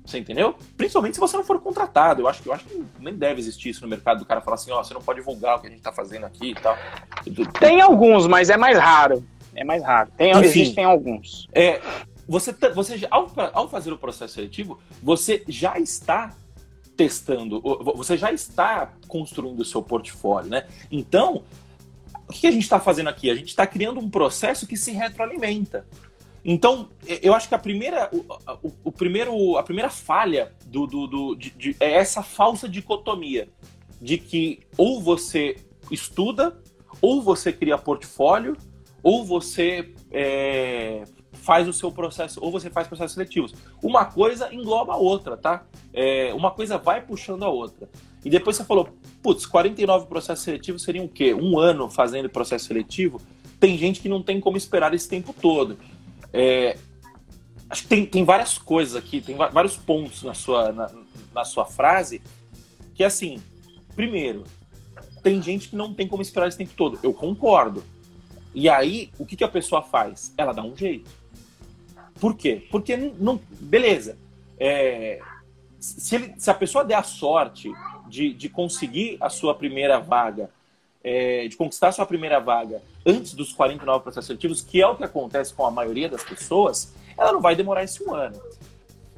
[0.05, 0.57] Você entendeu?
[0.77, 2.23] Principalmente se você não for contratado.
[2.23, 4.57] Eu acho que eu acho que nem deve existir isso no mercado do cara falar
[4.57, 6.55] assim, ó, oh, você não pode divulgar o que a gente está fazendo aqui e
[6.55, 6.77] tal.
[7.59, 9.25] Tem alguns, mas é mais raro.
[9.55, 10.11] É mais raro.
[10.17, 11.47] Tem, Enfim, existem alguns.
[11.53, 11.81] É,
[12.27, 16.35] você, você ao, ao fazer o processo seletivo, você já está
[16.97, 17.61] testando,
[17.95, 20.67] você já está construindo o seu portfólio, né?
[20.91, 21.43] Então,
[22.29, 23.31] o que a gente está fazendo aqui?
[23.31, 25.87] A gente está criando um processo que se retroalimenta.
[26.45, 26.89] Então,
[27.23, 28.19] eu acho que a primeira, o,
[28.67, 33.49] o, o primeiro, a primeira falha do, do, do de, de, é essa falsa dicotomia
[34.01, 35.57] de que ou você
[35.91, 36.61] estuda,
[37.01, 38.57] ou você cria portfólio,
[39.03, 43.55] ou você é, faz o seu processo, ou você faz processos seletivos.
[43.83, 45.65] Uma coisa engloba a outra, tá?
[45.93, 47.89] É, uma coisa vai puxando a outra.
[48.25, 48.89] E depois você falou,
[49.23, 51.35] putz, 49 processos seletivos seriam o quê?
[51.35, 53.21] Um ano fazendo processo seletivo?
[53.59, 55.77] Tem gente que não tem como esperar esse tempo todo.
[56.33, 56.77] É,
[57.69, 60.91] acho que tem, tem várias coisas aqui, tem vários pontos na sua, na,
[61.35, 62.23] na sua frase,
[62.95, 63.43] que assim,
[63.95, 64.45] primeiro,
[65.23, 66.99] tem gente que não tem como esperar esse tempo todo.
[67.03, 67.85] Eu concordo.
[68.55, 70.35] E aí, o que, que a pessoa faz?
[70.37, 71.11] Ela dá um jeito.
[72.21, 72.67] Por quê?
[72.71, 73.41] Porque não.
[73.61, 74.19] Beleza.
[74.59, 75.21] É,
[75.81, 77.73] se, ele, se, a pessoa der a sorte
[78.09, 80.51] de, de conseguir a sua primeira vaga,
[81.03, 84.97] é, de conquistar a sua primeira vaga antes dos 49 processos seletivos, que é o
[84.97, 88.41] que acontece com a maioria das pessoas, ela não vai demorar esse um ano.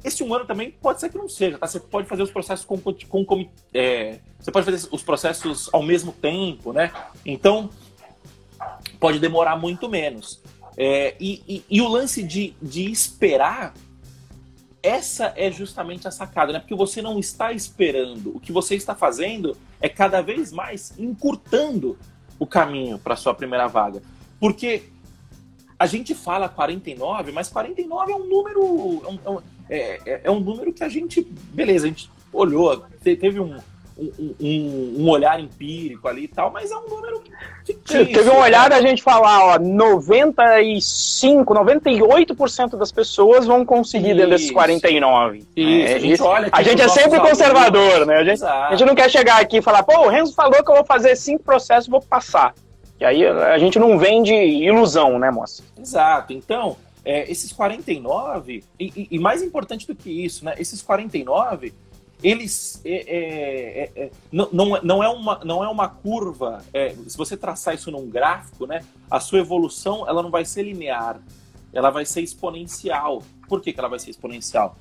[0.03, 1.65] Esse um ano também pode ser que não seja, tá?
[1.65, 5.81] Você pode fazer os processos com, com, com é, você pode fazer os processos ao
[5.81, 6.91] mesmo tempo, né?
[7.25, 7.69] Então
[8.99, 10.39] pode demorar muito menos.
[10.77, 13.73] É, e, e, e, o lance de, de esperar,
[14.83, 16.59] essa é justamente a sacada, né?
[16.59, 18.35] Porque você não está esperando.
[18.35, 21.97] O que você está fazendo é cada vez mais encurtando
[22.39, 24.01] o caminho para sua primeira vaga.
[24.39, 24.83] Porque
[25.77, 29.19] a gente fala 49, mas 49 é um número.
[29.25, 31.21] É um, é, é, é um número que a gente.
[31.21, 33.57] Beleza, a gente olhou, teve um,
[33.97, 37.23] um, um, um, olhar empírico ali e tal, mas é um número
[37.65, 38.05] fictício.
[38.13, 44.15] Teve um olhar da gente falar, ó, 95, 98% das pessoas vão conseguir isso.
[44.15, 45.37] dentro desses 49.
[45.37, 46.23] Isso, é, a gente, isso.
[46.25, 48.15] Olha a gente é sempre conservador, né?
[48.15, 50.69] A gente, a gente, não quer chegar aqui e falar, pô, o Renzo falou que
[50.69, 52.53] eu vou fazer cinco processos e vou passar.
[52.99, 55.63] E aí a gente não vende ilusão, né, moça?
[55.79, 56.33] Exato.
[56.33, 60.55] Então, é, esses 49, e, e, e, mais importante do que isso, né?
[60.57, 61.73] Esses 49,
[62.23, 66.63] eles é, é, é, é, não, não, não, é uma, não é uma curva.
[66.73, 68.81] É, se você traçar isso num gráfico, né?
[69.09, 71.21] A sua evolução ela não vai ser linear,
[71.73, 73.21] ela vai ser exponencial.
[73.47, 74.77] Por que, que ela vai ser exponencial?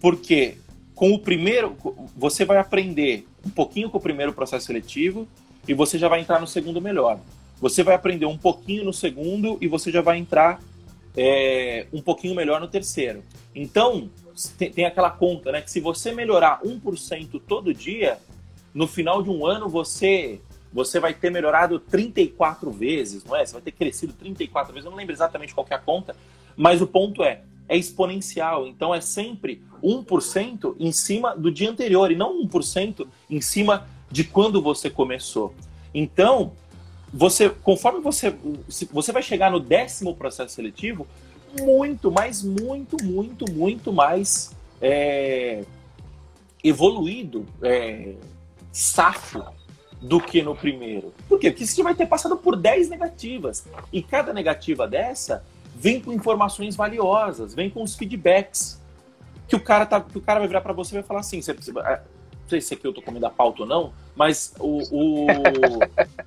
[0.00, 0.56] Porque
[0.98, 1.76] com o primeiro,
[2.16, 5.28] você vai aprender um pouquinho com o primeiro processo seletivo
[5.68, 7.20] e você já vai entrar no segundo melhor.
[7.60, 10.60] Você vai aprender um pouquinho no segundo e você já vai entrar
[11.16, 13.22] é, um pouquinho melhor no terceiro.
[13.54, 14.10] Então,
[14.56, 15.60] tem, tem aquela conta, né?
[15.60, 18.18] Que se você melhorar 1% todo dia,
[18.74, 23.44] no final de um ano você você vai ter melhorado 34 vezes, não é?
[23.44, 24.84] Você vai ter crescido 34 vezes.
[24.84, 26.14] Eu não lembro exatamente qual é a conta,
[26.54, 28.66] mas o ponto é, é exponencial.
[28.66, 34.24] Então é sempre 1% em cima do dia anterior e não 1% em cima de
[34.24, 35.54] quando você começou.
[35.94, 36.52] Então,
[37.12, 38.34] você, conforme você,
[38.92, 41.06] você vai chegar no décimo processo seletivo,
[41.60, 45.64] muito, mas muito, muito, muito mais é,
[46.62, 48.14] evoluído, é,
[48.72, 49.44] safo
[50.00, 51.12] do que no primeiro.
[51.28, 51.50] Por quê?
[51.50, 53.66] Porque você vai ter passado por 10 negativas.
[53.92, 58.80] E cada negativa dessa vem com informações valiosas, vem com os feedbacks.
[59.46, 61.40] Que o cara, tá, que o cara vai virar para você e vai falar assim:
[61.40, 61.82] você, você, não
[62.46, 65.26] sei se aqui eu tô comendo a pauta ou não, mas o, o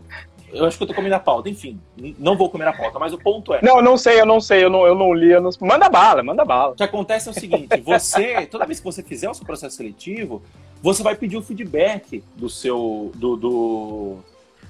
[0.53, 1.79] Eu acho que eu tô comendo a pauta, enfim.
[2.19, 3.61] Não vou comer a pauta, mas o ponto é.
[3.61, 5.31] Não, não sei, eu não sei, eu não, eu não li.
[5.31, 5.49] Eu não...
[5.61, 6.73] Manda bala, manda bala.
[6.73, 9.77] O que acontece é o seguinte: você, toda vez que você fizer o seu processo
[9.77, 10.41] seletivo,
[10.81, 13.11] você vai pedir o feedback do seu.
[13.15, 14.17] do, do,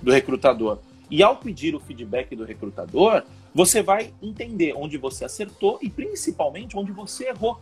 [0.02, 0.78] do recrutador.
[1.10, 6.78] E ao pedir o feedback do recrutador, você vai entender onde você acertou e principalmente
[6.78, 7.60] onde você errou.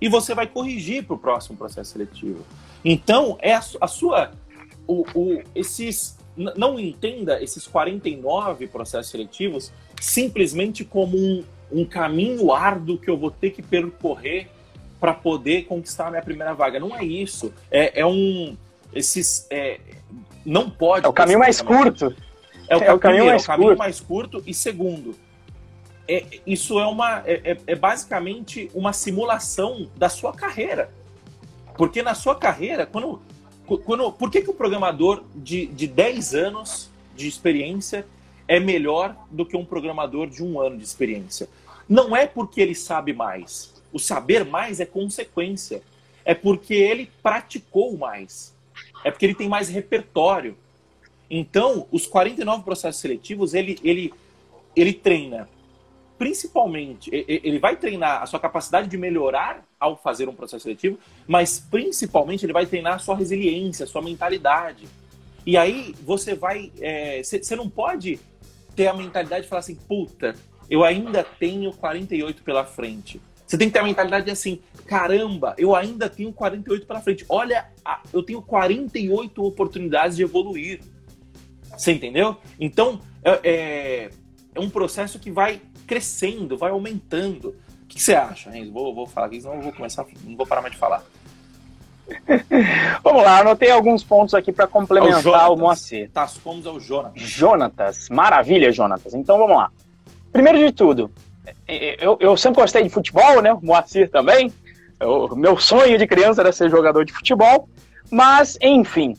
[0.00, 2.44] E você vai corrigir para o próximo processo seletivo.
[2.84, 4.30] Então, é a, a sua.
[4.86, 6.17] O, o, esses
[6.56, 13.30] não entenda esses 49 processos seletivos simplesmente como um, um caminho árduo que eu vou
[13.30, 14.48] ter que percorrer
[15.00, 16.80] para poder conquistar a minha primeira vaga.
[16.80, 17.52] Não é isso.
[17.70, 18.56] É, é um.
[18.92, 19.46] Esses.
[19.50, 19.80] É,
[20.44, 21.06] não pode.
[21.06, 22.14] É o caminho mais curto.
[22.68, 23.78] É o, é o caminho, mais, é o caminho curto.
[23.78, 24.42] mais curto.
[24.46, 25.14] E segundo,
[26.06, 27.22] é, isso é uma.
[27.26, 30.90] É, é, é basicamente uma simulação da sua carreira.
[31.76, 33.22] Porque na sua carreira, quando
[33.76, 38.06] quando, por que, que o programador de, de 10 anos de experiência
[38.46, 41.48] é melhor do que um programador de um ano de experiência?
[41.86, 43.74] Não é porque ele sabe mais.
[43.92, 45.82] O saber mais é consequência.
[46.24, 48.54] É porque ele praticou mais.
[49.04, 50.56] É porque ele tem mais repertório.
[51.30, 54.14] Então, os 49 processos seletivos, ele, ele,
[54.74, 55.48] ele treina
[56.18, 61.60] principalmente, ele vai treinar a sua capacidade de melhorar ao fazer um processo seletivo, mas
[61.60, 64.88] principalmente ele vai treinar a sua resiliência, a sua mentalidade.
[65.46, 66.72] E aí você vai.
[67.22, 68.18] Você é, não pode
[68.74, 70.34] ter a mentalidade de falar assim, puta,
[70.68, 73.20] eu ainda tenho 48 pela frente.
[73.46, 77.24] Você tem que ter a mentalidade de assim, caramba, eu ainda tenho 48 pela frente.
[77.28, 77.66] Olha,
[78.12, 80.80] eu tenho 48 oportunidades de evoluir.
[81.76, 82.36] Você entendeu?
[82.60, 84.10] Então, é, é,
[84.54, 87.56] é um processo que vai crescendo, vai aumentando.
[87.82, 88.70] O que, você acha, Renzo?
[88.70, 91.02] Vou, vou falar aqui, senão eu vou começar, não vou parar mais de falar.
[93.04, 96.10] Vamos lá, anotei alguns pontos aqui para complementar é o, o Moacir.
[96.10, 97.20] Tá, fomos ao Jonatas.
[97.20, 99.12] Jonatas, maravilha, Jonatas.
[99.12, 99.70] Então vamos lá.
[100.32, 101.10] Primeiro de tudo,
[101.66, 103.52] eu, eu sempre gostei de futebol, né?
[103.52, 104.50] O Moacir também.
[105.00, 107.68] O meu sonho de criança era ser jogador de futebol,
[108.10, 109.14] mas, enfim.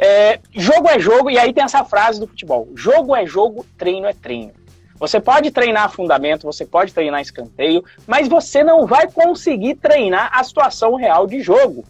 [0.00, 4.06] É, jogo é jogo, e aí tem essa frase do futebol: jogo é jogo, treino
[4.06, 4.52] é treino.
[4.98, 10.42] Você pode treinar fundamento, você pode treinar escanteio, mas você não vai conseguir treinar a
[10.42, 11.84] situação real de jogo.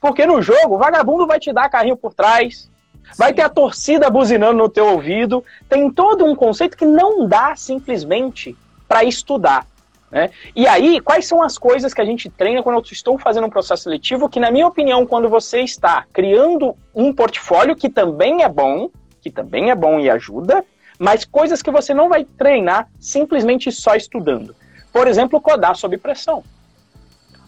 [0.00, 2.68] Porque no jogo, o vagabundo vai te dar carrinho por trás,
[3.16, 7.54] vai ter a torcida buzinando no teu ouvido, tem todo um conceito que não dá
[7.56, 8.56] simplesmente
[8.86, 9.66] para estudar.
[10.10, 10.30] Né?
[10.56, 13.50] E aí, quais são as coisas que a gente treina quando eu estou fazendo um
[13.50, 14.28] processo seletivo?
[14.28, 18.90] Que, na minha opinião, quando você está criando um portfólio, que também é bom,
[19.20, 20.64] que também é bom e ajuda,
[20.98, 24.54] mas coisas que você não vai treinar simplesmente só estudando.
[24.92, 26.42] Por exemplo, codar sob pressão.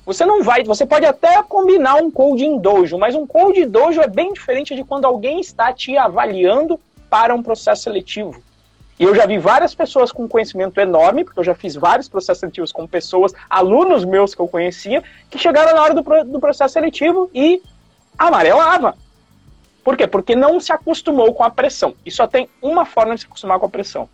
[0.07, 4.01] Você não vai, você pode até combinar um code em dojo, mas um code dojo
[4.01, 8.42] é bem diferente de quando alguém está te avaliando para um processo seletivo.
[8.98, 12.40] E eu já vi várias pessoas com conhecimento enorme, porque eu já fiz vários processos
[12.40, 16.74] seletivos com pessoas, alunos meus que eu conhecia, que chegaram na hora do, do processo
[16.74, 17.62] seletivo e
[18.18, 18.94] amarelava.
[19.83, 20.07] Por quê?
[20.07, 21.95] Porque não se acostumou com a pressão.
[22.05, 24.09] E só tem uma forma de se acostumar com a pressão: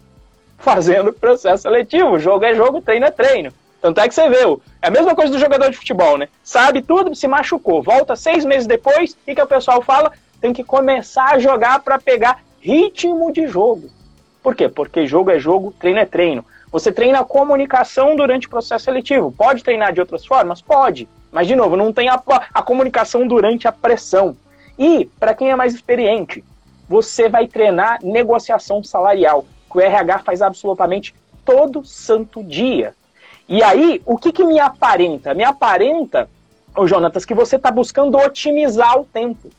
[0.59, 2.19] fazendo processo seletivo.
[2.19, 3.53] Jogo é jogo, treino é treino.
[3.81, 4.43] Tanto é que você vê,
[4.83, 6.29] é a mesma coisa do jogador de futebol, né?
[6.43, 10.13] Sabe tudo, se machucou, volta seis meses depois, o que, que o pessoal fala?
[10.41, 13.89] Tem que começar a jogar para pegar ritmo de jogo.
[14.43, 14.69] Por quê?
[14.69, 16.45] Porque jogo é jogo, treino é treino.
[16.73, 19.33] Você treina a comunicação durante o processo seletivo.
[19.33, 20.61] Pode treinar de outras formas?
[20.61, 21.09] Pode.
[21.31, 22.21] Mas, de novo, não tem a,
[22.53, 24.37] a comunicação durante a pressão.
[24.79, 26.45] E, para quem é mais experiente,
[26.89, 31.15] você vai treinar negociação salarial, que o RH faz absolutamente
[31.45, 32.95] todo santo dia.
[33.49, 35.33] E aí, o que, que me aparenta?
[35.33, 36.29] Me aparenta,
[36.75, 39.51] ô Jonatas, que você está buscando otimizar o tempo.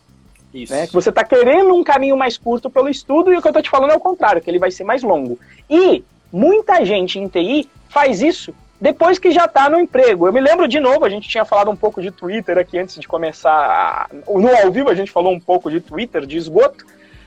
[0.54, 0.74] Isso.
[0.74, 0.88] Né?
[0.88, 3.64] Que você está querendo um caminho mais curto pelo estudo e o que eu estou
[3.64, 5.40] te falando é o contrário, que ele vai ser mais longo.
[5.70, 10.28] E muita gente em TI faz isso depois que já está no emprego.
[10.28, 13.00] Eu me lembro de novo, a gente tinha falado um pouco de Twitter aqui antes
[13.00, 14.10] de começar.
[14.28, 16.86] No ao vivo a gente falou um pouco de Twitter, de esgoto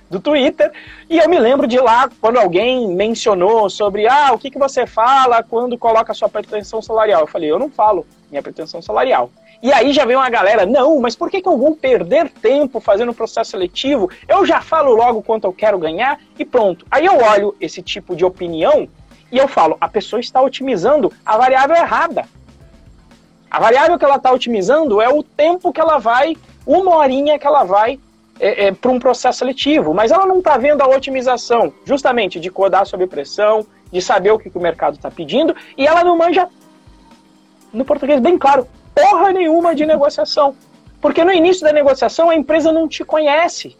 [0.08, 0.72] do Twitter,
[1.08, 4.84] e eu me lembro de lá quando alguém mencionou sobre ah, o que, que você
[4.84, 7.20] fala quando coloca a sua pretensão salarial.
[7.20, 9.30] Eu falei, eu não falo minha pretensão salarial.
[9.62, 12.80] E aí já veio uma galera, não, mas por que, que eu vou perder tempo
[12.80, 14.10] fazendo o processo seletivo?
[14.26, 16.86] Eu já falo logo quanto eu quero ganhar e pronto.
[16.90, 18.88] Aí eu olho esse tipo de opinião
[19.30, 22.24] e eu falo, a pessoa está otimizando a variável errada.
[23.50, 27.46] A variável que ela está otimizando é o tempo que ela vai, uma horinha que
[27.46, 27.98] ela vai
[28.38, 32.50] é, é, para um processo seletivo, mas ela não está vendo a otimização justamente de
[32.50, 36.16] codar sob pressão, de saber o que, que o mercado está pedindo, e ela não
[36.16, 36.48] manja,
[37.72, 40.54] no português bem claro, porra nenhuma de negociação.
[41.00, 43.76] Porque no início da negociação a empresa não te conhece.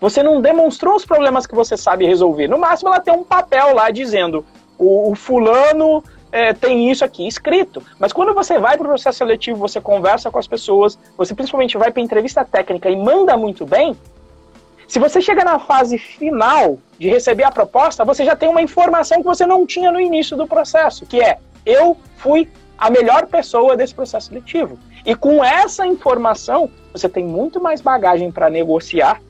[0.00, 2.46] Você não demonstrou os problemas que você sabe resolver.
[2.46, 4.44] No máximo ela tem um papel lá dizendo
[4.78, 6.02] o, o fulano
[6.32, 7.82] é, tem isso aqui escrito.
[7.98, 11.76] Mas quando você vai para o processo seletivo, você conversa com as pessoas, você principalmente
[11.78, 13.96] vai para entrevista técnica e manda muito bem,
[14.86, 19.18] se você chega na fase final de receber a proposta, você já tem uma informação
[19.18, 23.76] que você não tinha no início do processo, que é eu fui a melhor pessoa
[23.76, 24.78] desse processo seletivo.
[25.06, 29.20] E com essa informação, você tem muito mais bagagem para negociar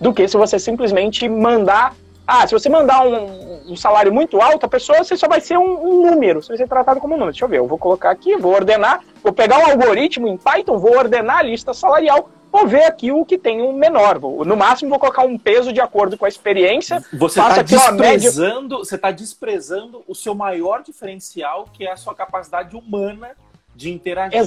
[0.00, 1.94] do que se você simplesmente mandar.
[2.32, 5.58] Ah, se você mandar um, um, salário muito alto, a pessoa você só vai ser
[5.58, 7.32] um, um, número, você vai ser tratado como um número.
[7.32, 10.78] Deixa eu ver, eu vou colocar aqui, vou ordenar, vou pegar um algoritmo em Python,
[10.78, 14.20] vou ordenar a lista salarial, vou ver aqui o que tem um menor.
[14.20, 17.04] Vou, no máximo, vou colocar um peso de acordo com a experiência.
[17.12, 22.76] Você está desprezando, você tá desprezando o seu maior diferencial, que é a sua capacidade
[22.76, 23.32] humana
[23.74, 24.38] de interagir.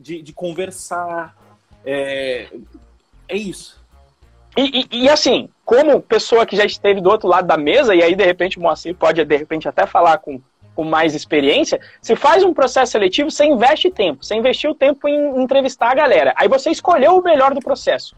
[0.00, 1.36] De, de conversar.
[1.84, 2.48] É,
[3.28, 3.78] é isso.
[4.56, 8.02] E, e, e, assim, como pessoa que já esteve do outro lado da mesa, e
[8.02, 10.40] aí de repente o Moacir pode de repente até falar com
[10.76, 14.22] com mais experiência, se faz um processo seletivo, você investe tempo.
[14.22, 16.34] Você investiu tempo em entrevistar a galera.
[16.36, 18.14] Aí você escolheu o melhor do processo.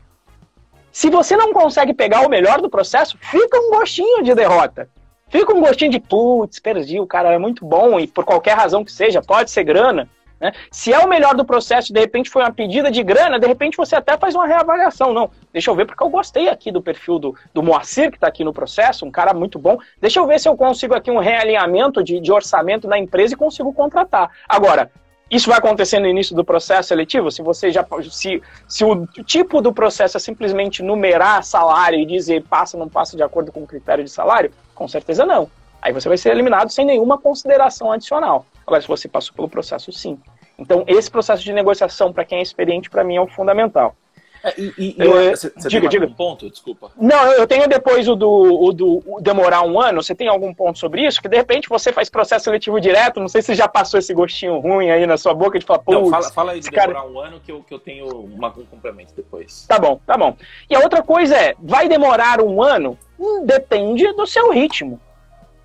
[0.90, 4.90] Se você não consegue pegar o melhor do processo, fica um gostinho de derrota.
[5.28, 8.84] Fica um gostinho de, putz, perdi, o cara é muito bom e por qualquer razão
[8.84, 10.08] que seja, pode ser grana.
[10.40, 10.52] Né?
[10.70, 13.76] Se é o melhor do processo, de repente foi uma pedida de grana, de repente
[13.76, 15.12] você até faz uma reavaliação.
[15.12, 18.28] Não, deixa eu ver, porque eu gostei aqui do perfil do, do Moacir, que está
[18.28, 19.78] aqui no processo, um cara muito bom.
[20.00, 23.36] Deixa eu ver se eu consigo aqui um realinhamento de, de orçamento da empresa e
[23.36, 24.30] consigo contratar.
[24.48, 24.90] Agora,
[25.30, 27.30] isso vai acontecer no início do processo seletivo?
[27.30, 27.84] Se você já.
[28.10, 32.88] Se, se o tipo do processo é simplesmente numerar salário e dizer passa ou não
[32.88, 35.50] passa de acordo com o critério de salário, com certeza não.
[35.80, 38.46] Aí você vai ser eliminado sem nenhuma consideração adicional.
[38.66, 40.18] Agora, se você passou pelo processo, sim.
[40.58, 43.94] Então, esse processo de negociação, para quem é experiente, para mim é o fundamental.
[44.42, 46.08] É, e, e, é, você, você diga, diga.
[46.08, 46.48] ponto?
[46.48, 46.90] Desculpa.
[46.96, 50.02] Não, eu tenho depois o do, o do o demorar um ano.
[50.02, 51.20] Você tem algum ponto sobre isso?
[51.20, 53.20] Que de repente você faz processo seletivo direto.
[53.20, 56.08] Não sei se já passou esse gostinho ruim aí na sua boca de falar, pô.
[56.08, 57.06] Fala, fala aí de demorar cara...
[57.06, 59.66] um ano que eu, que eu tenho uma, um complemento depois.
[59.66, 60.36] Tá bom, tá bom.
[60.70, 62.96] E a outra coisa é: vai demorar um ano?
[63.18, 65.00] Hum, depende do seu ritmo.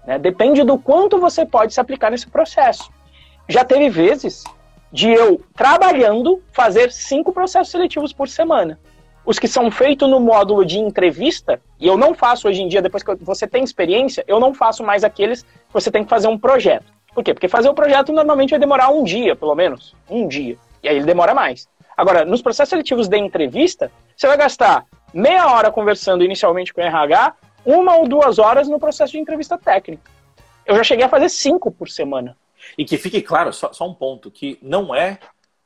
[0.06, 0.20] Né?
[0.20, 2.92] Depende do quanto você pode se aplicar nesse processo.
[3.48, 4.44] Já teve vezes
[4.92, 8.80] de eu, trabalhando, fazer cinco processos seletivos por semana.
[9.26, 12.82] Os que são feitos no módulo de entrevista, e eu não faço hoje em dia,
[12.82, 16.28] depois que você tem experiência, eu não faço mais aqueles que você tem que fazer
[16.28, 16.86] um projeto.
[17.14, 17.34] Por quê?
[17.34, 19.96] Porque fazer o projeto normalmente vai demorar um dia, pelo menos.
[20.10, 20.58] Um dia.
[20.84, 21.68] E aí ele demora mais.
[21.96, 26.84] Agora, nos processos seletivos de entrevista, você vai gastar meia hora conversando inicialmente com o
[26.84, 27.34] RH,
[27.66, 30.12] uma ou duas horas no processo de entrevista técnica.
[30.66, 32.38] Eu já cheguei a fazer cinco por semana.
[32.78, 35.20] E que fique claro, só, só um ponto, que não é,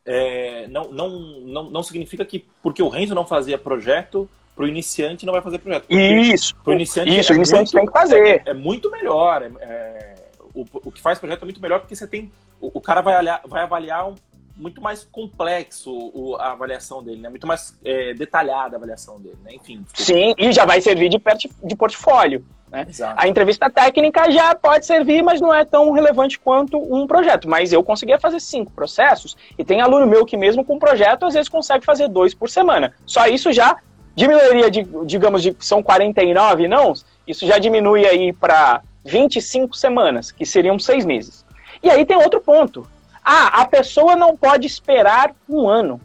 [0.06, 1.10] é, não, não,
[1.42, 5.42] não, não significa que porque o Renzo não fazia projeto, para o iniciante não vai
[5.42, 5.86] fazer projeto.
[5.90, 6.56] Isso.
[6.64, 8.42] Pro iniciante isso, é o iniciante muito, tem que fazer.
[8.46, 9.44] É, é muito melhor.
[9.44, 10.16] É, é,
[10.54, 12.32] o, o que faz projeto é muito melhor porque você tem.
[12.60, 14.16] O, o cara vai, olhar, vai avaliar um,
[14.58, 17.30] muito mais complexo o, a avaliação dele, né?
[17.30, 19.54] Muito mais é, detalhada a avaliação dele, né?
[19.54, 19.86] Enfim.
[19.94, 21.22] Sim, e já vai servir de,
[21.64, 22.46] de portfólio.
[22.70, 22.86] Né?
[23.16, 27.48] A entrevista técnica já pode servir, mas não é tão relevante quanto um projeto.
[27.48, 31.34] Mas eu conseguia fazer cinco processos e tem aluno meu que mesmo com projeto às
[31.34, 32.94] vezes consegue fazer dois por semana.
[33.06, 33.78] Só isso já
[34.16, 36.92] diminuiria, de, digamos, de, são 49 não,
[37.28, 41.46] isso já diminui aí para 25 semanas, que seriam seis meses.
[41.84, 42.88] E aí tem outro ponto.
[43.30, 46.00] Ah, a pessoa não pode esperar um ano.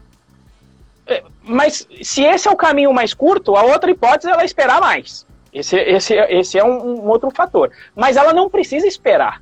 [1.07, 4.81] É, mas se esse é o caminho mais curto, a outra hipótese é ela esperar
[4.81, 5.25] mais.
[5.53, 7.70] Esse, esse, esse é um, um, outro fator.
[7.95, 9.41] Mas ela não precisa esperar.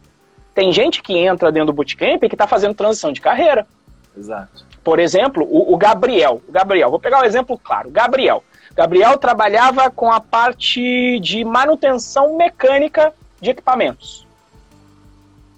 [0.55, 3.67] Tem gente que entra dentro do bootcamp que está fazendo transição de carreira.
[4.15, 4.67] Exato.
[4.85, 6.43] Por exemplo, o, o, Gabriel.
[6.47, 7.91] O Gabriel, vou pegar um exemplo claro.
[7.91, 8.45] Gabriel.
[8.77, 14.27] Gabriel trabalhava com a parte de manutenção mecânica de equipamentos.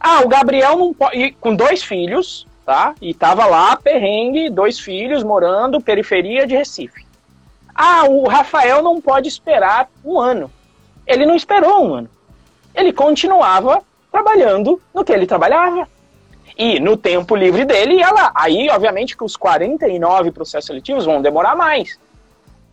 [0.04, 1.30] Ah, o Gabriel não pode.
[1.40, 2.92] Com dois filhos, tá?
[3.00, 7.06] E tava lá, perrengue, dois filhos morando, periferia de Recife.
[7.72, 10.50] Ah, o Rafael não pode esperar um ano.
[11.06, 12.10] Ele não esperou um ano.
[12.74, 13.80] Ele continuava
[14.10, 15.88] trabalhando no que ele trabalhava.
[16.58, 18.32] E no tempo livre dele ia lá.
[18.34, 21.96] Aí, obviamente, que os 49 processos seletivos vão demorar mais.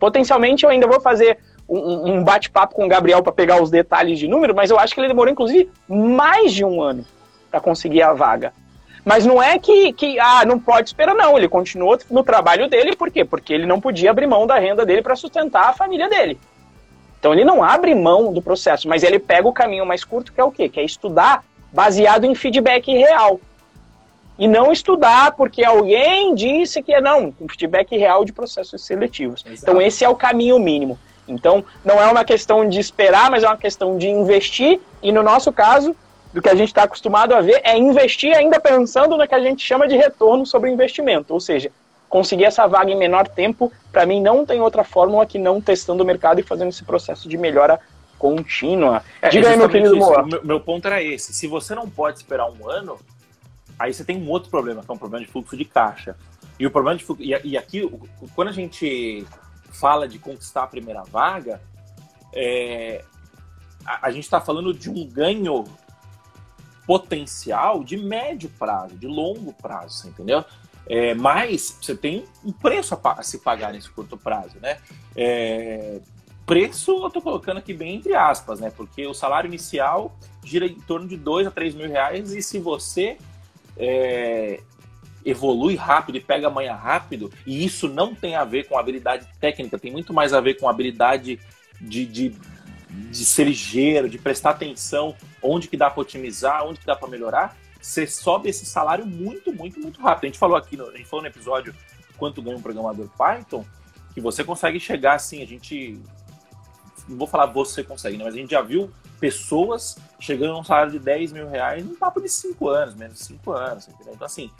[0.00, 4.18] Potencialmente, eu ainda vou fazer um, um bate-papo com o Gabriel para pegar os detalhes
[4.18, 7.04] de número, mas eu acho que ele demorou, inclusive, mais de um ano
[7.50, 8.52] para conseguir a vaga.
[9.04, 11.36] Mas não é que, que ah, não pode esperar, não.
[11.36, 13.24] Ele continuou no trabalho dele, por quê?
[13.24, 16.38] Porque ele não podia abrir mão da renda dele para sustentar a família dele.
[17.18, 20.40] Então ele não abre mão do processo, mas ele pega o caminho mais curto, que
[20.40, 20.68] é o quê?
[20.68, 23.40] Que é estudar baseado em feedback real.
[24.38, 29.44] E não estudar porque alguém disse que é não, um feedback real de processos seletivos.
[29.44, 29.60] Exato.
[29.62, 30.98] Então esse é o caminho mínimo.
[31.28, 34.80] Então não é uma questão de esperar, mas é uma questão de investir.
[35.02, 35.94] E no nosso caso,
[36.32, 39.40] do que a gente está acostumado a ver é investir ainda pensando no que a
[39.40, 41.70] gente chama de retorno sobre investimento, ou seja,
[42.08, 46.02] conseguir essa vaga em menor tempo, para mim não tem outra fórmula que não testando
[46.02, 47.80] o mercado e fazendo esse processo de melhora
[48.18, 49.02] contínua.
[49.22, 50.26] É, Diga aí, meu querido Moa.
[50.26, 51.32] Meu, meu ponto era esse.
[51.32, 52.98] Se você não pode esperar um ano,
[53.78, 56.16] aí você tem um outro problema, que é um problema de fluxo de caixa.
[56.58, 57.88] E o problema de fluxo, e, e aqui,
[58.34, 59.24] quando a gente
[59.72, 61.62] fala de conquistar a primeira vaga,
[62.34, 63.02] é,
[63.86, 65.64] a, a gente está falando de um ganho
[66.90, 70.44] potencial de médio prazo, de longo prazo, entendeu?
[70.88, 74.76] É, mas você tem um preço a, se pagar nesse curto prazo, né?
[75.14, 76.00] É,
[76.44, 78.72] preço eu tô colocando aqui bem entre aspas, né?
[78.76, 82.58] Porque o salário inicial gira em torno de 2 a 3 mil reais e se
[82.58, 83.18] você
[83.76, 84.58] é,
[85.24, 89.78] evolui rápido e pega a rápido, e isso não tem a ver com habilidade técnica,
[89.78, 91.38] tem muito mais a ver com habilidade
[91.80, 92.34] de, de
[92.90, 97.08] de ser ligeiro, de prestar atenção onde que dá para otimizar, onde que dá para
[97.08, 100.24] melhorar, você sobe esse salário muito, muito, muito rápido.
[100.24, 101.74] A gente falou aqui, no, a gente falou no episódio
[102.16, 103.64] quanto ganha um programador Python,
[104.12, 105.98] que você consegue chegar assim, a gente
[107.08, 108.24] não vou falar você consegue, né?
[108.24, 111.94] mas a gente já viu pessoas chegando a um salário de 10 mil reais num
[111.94, 114.14] papo de 5 anos, menos de 5 anos, entendeu?
[114.14, 114.50] Então, assim,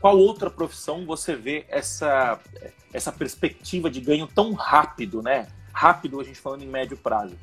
[0.00, 2.38] qual outra profissão você vê essa,
[2.92, 5.48] essa perspectiva de ganho tão rápido, né?
[5.72, 7.36] Rápido, a gente falando em médio prazo.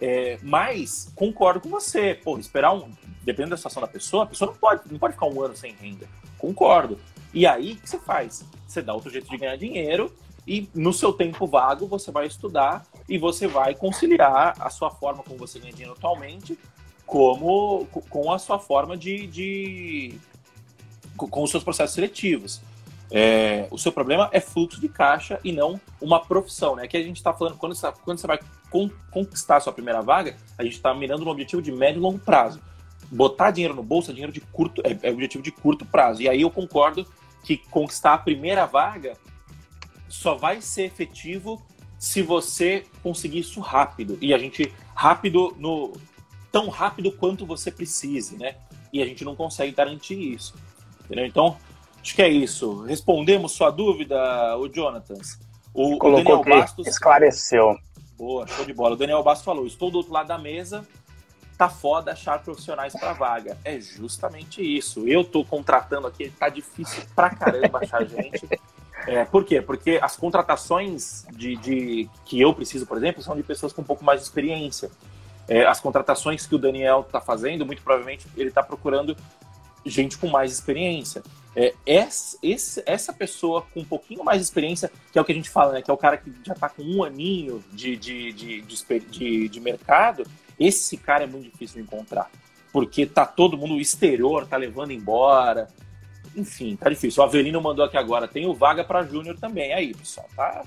[0.00, 2.14] É, mas concordo com você.
[2.14, 2.90] Pô, esperar um.
[3.22, 5.72] Dependendo da situação da pessoa, a pessoa não pode, não pode ficar um ano sem
[5.74, 6.08] renda.
[6.38, 6.98] Concordo.
[7.34, 8.44] E aí, o que você faz?
[8.66, 10.12] Você dá outro jeito de ganhar dinheiro
[10.46, 15.22] e no seu tempo vago você vai estudar e você vai conciliar a sua forma
[15.22, 16.58] como você ganha dinheiro atualmente
[17.10, 20.14] como com a sua forma de, de
[21.16, 22.62] com os seus processos seletivos.
[23.10, 26.86] É, o seu problema é fluxo de caixa e não uma profissão, né?
[26.86, 28.38] Que a gente está falando, quando você, quando você vai
[28.70, 32.02] con conquistar a sua primeira vaga, a gente está mirando no objetivo de médio e
[32.02, 32.60] longo prazo.
[33.10, 36.22] Botar dinheiro no bolso é dinheiro de curto, é, é objetivo de curto prazo.
[36.22, 37.04] E aí eu concordo
[37.42, 39.16] que conquistar a primeira vaga
[40.08, 41.60] só vai ser efetivo
[41.98, 44.16] se você conseguir isso rápido.
[44.20, 45.92] E a gente, rápido, no
[46.52, 48.56] tão rápido quanto você precise, né?
[48.92, 50.54] E a gente não consegue garantir isso.
[51.04, 51.26] Entendeu?
[51.26, 51.56] Então,
[52.02, 52.82] acho que é isso.
[52.82, 55.14] Respondemos sua dúvida, o Jonathan.
[55.72, 56.86] O, o Daniel Bastos.
[56.86, 57.76] Esclareceu.
[58.16, 58.94] Boa, show de bola.
[58.94, 60.86] O Daniel Bastos falou: estou do outro lado da mesa,
[61.56, 63.56] tá foda achar profissionais para vaga.
[63.64, 65.06] É justamente isso.
[65.06, 68.48] Eu tô contratando aqui, tá difícil pra caramba achar gente.
[69.06, 69.62] É, por quê?
[69.62, 73.84] Porque as contratações de, de, que eu preciso, por exemplo, são de pessoas com um
[73.84, 74.90] pouco mais de experiência.
[75.48, 79.16] É, as contratações que o Daniel está fazendo, muito provavelmente ele está procurando
[79.84, 81.22] gente com mais experiência.
[81.54, 82.38] É, essa,
[82.86, 85.72] essa pessoa com um pouquinho mais de experiência, que é o que a gente fala,
[85.72, 85.82] né?
[85.82, 89.60] Que é o cara que já está com um aninho de, de, de, de, de
[89.60, 90.24] mercado,
[90.58, 92.30] esse cara é muito difícil de encontrar.
[92.72, 95.68] Porque tá todo mundo, exterior tá levando embora.
[96.36, 97.20] Enfim, tá difícil.
[97.22, 99.72] O Avelino mandou aqui agora, tem o vaga para Júnior também.
[99.72, 100.64] Aí, pessoal, tá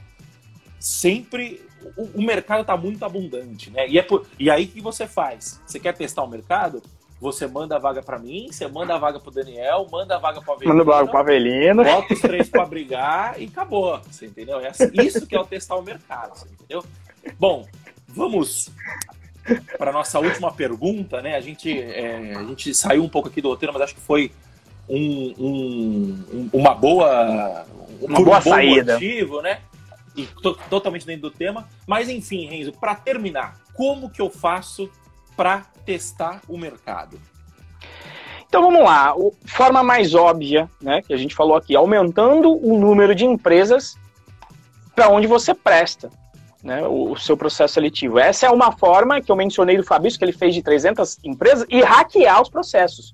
[0.80, 1.62] sempre
[1.96, 3.88] o, o, mercado tá muito abundante, né?
[3.88, 5.62] E, é por, e aí que você faz?
[5.66, 6.82] Você quer testar o mercado?
[7.24, 10.42] Você manda a vaga para mim, você manda a vaga pro Daniel, manda a vaga
[10.42, 10.76] pro Avelino.
[10.76, 11.82] Manda a vaga pro Avelino.
[11.82, 13.98] Bota os três para brigar e acabou.
[14.12, 14.60] Você entendeu?
[14.60, 16.84] É assim, isso que é o testar o mercado, você entendeu?
[17.40, 17.66] Bom,
[18.10, 18.70] vamos
[19.78, 21.38] para nossa última pergunta, né?
[21.38, 24.30] A gente, é, a gente saiu um pouco aqui do roteiro, mas acho que foi
[24.90, 27.66] um, um, uma boa,
[28.02, 29.62] uma boa um saída, motivo, né?
[30.14, 31.70] E to, totalmente dentro do tema.
[31.88, 34.92] Mas enfim, Renzo, para terminar, como que eu faço
[35.36, 37.20] para testar o mercado?
[38.48, 42.78] Então vamos lá, o, forma mais óbvia, né, que a gente falou aqui, aumentando o
[42.78, 43.98] número de empresas
[44.96, 46.12] para onde você presta
[46.64, 48.20] né, o, o, seu processo seletivo.
[48.20, 51.66] Essa é uma forma que eu mencionei do Fabrício, que ele fez de 300 empresas,
[51.70, 53.12] e hackear os processos.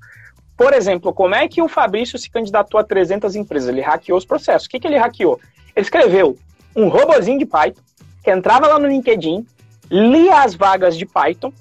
[0.56, 3.70] Por exemplo, como é que o Fabrício se candidatou a 300 empresas?
[3.70, 4.68] Ele hackeou os processos.
[4.68, 5.40] O que, que ele hackeou?
[5.76, 6.38] Ele escreveu
[6.76, 7.82] um robozinho de Python,
[8.24, 9.48] que entrava lá no LinkedIn,
[9.90, 11.52] lia as vagas de Python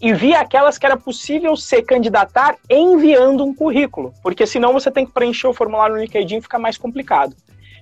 [0.00, 5.06] e via aquelas que era possível se candidatar enviando um currículo, porque senão você tem
[5.06, 7.34] que preencher o formulário no LinkedIn e fica mais complicado.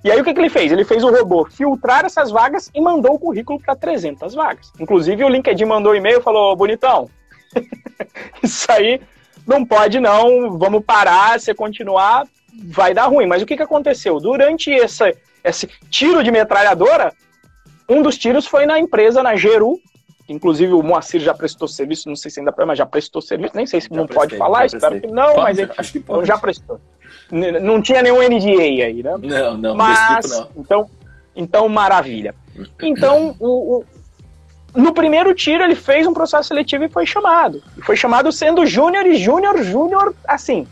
[0.05, 0.71] E aí o que, que ele fez?
[0.71, 4.71] Ele fez o robô filtrar essas vagas e mandou o currículo para 300 vagas.
[4.79, 7.09] Inclusive o LinkedIn mandou um e-mail e falou: bonitão,
[8.43, 9.01] isso aí
[9.47, 12.27] não pode não, vamos parar, se continuar
[12.67, 13.27] vai dar ruim.
[13.27, 14.21] Mas o que, que aconteceu?
[14.21, 15.13] Durante essa,
[15.43, 17.13] esse tiro de metralhadora,
[17.89, 19.81] um dos tiros foi na empresa, na Geru,
[20.29, 23.67] Inclusive o Moacir já prestou serviço, não sei se ainda mas já prestou serviço, nem
[23.67, 26.01] sei se já não prestei, pode falar, espero que não, pode, mas ele, acho que
[26.01, 26.27] pode.
[26.27, 26.81] já prestou.
[27.31, 29.15] Não tinha nenhum NDA aí, né?
[29.21, 30.49] Não, não, mas, tipo não.
[30.57, 30.91] Então,
[31.37, 32.35] então, maravilha.
[32.81, 33.85] Então, o, o,
[34.75, 37.63] no primeiro tiro ele fez um processo seletivo e foi chamado.
[37.77, 40.67] E foi chamado sendo júnior e júnior, júnior, assim,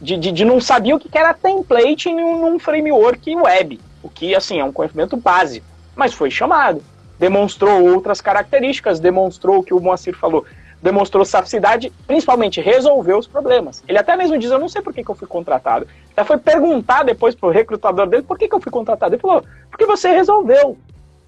[0.00, 4.36] de, de, de, não sabia o que era template num, num framework web, o que,
[4.36, 5.66] assim, é um conhecimento básico,
[5.96, 6.80] mas foi chamado
[7.18, 10.44] demonstrou outras características, demonstrou o que o Moacir falou,
[10.82, 13.82] demonstrou saficidade, principalmente resolveu os problemas.
[13.88, 15.86] Ele até mesmo diz, eu não sei por que, que eu fui contratado.
[16.12, 19.14] Até foi perguntar depois pro recrutador dele, por que, que eu fui contratado?
[19.14, 20.76] Ele falou, porque você resolveu.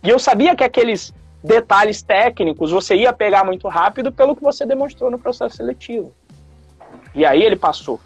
[0.02, 1.12] E eu sabia que aqueles
[1.42, 6.12] detalhes técnicos você ia pegar muito rápido pelo que você demonstrou no processo seletivo.
[7.14, 8.00] E aí ele passou.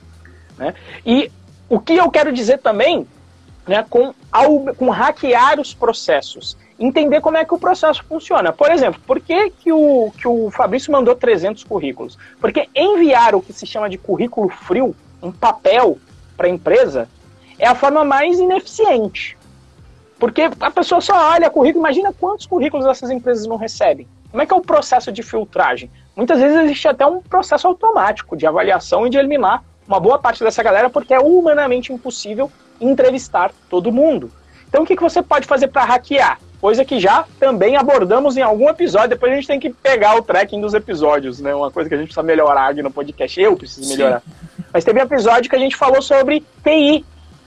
[0.57, 0.75] Né?
[1.05, 1.33] E
[1.69, 3.07] o que eu quero dizer também
[3.67, 8.53] né, com, ao, com hackear os processos entender como é que o processo funciona.
[8.53, 12.19] Por exemplo, por que, que, o, que o Fabrício mandou 300 currículos?
[12.41, 15.99] Porque enviar o que se chama de currículo frio, um papel
[16.39, 17.07] para a empresa,
[17.59, 19.37] é a forma mais ineficiente.
[20.19, 24.09] Porque a pessoa só olha currículo, imagina quantos currículos essas empresas não recebem.
[24.31, 25.91] Como é que é o processo de filtragem?
[26.17, 30.43] Muitas vezes existe até um processo automático de avaliação e de eliminar uma boa parte
[30.43, 32.51] dessa galera, porque é humanamente impossível
[32.81, 34.31] entrevistar todo mundo.
[34.69, 36.39] Então, o que, que você pode fazer para hackear?
[36.61, 39.11] Coisa que já também abordamos em algum episódio.
[39.11, 41.55] Depois a gente tem que pegar o tracking dos episódios, né?
[41.55, 43.41] Uma coisa que a gente precisa melhorar aqui no podcast.
[43.41, 44.21] Eu preciso melhorar.
[44.21, 44.65] Sim.
[44.73, 47.05] Mas teve um episódio que a gente falou sobre TI,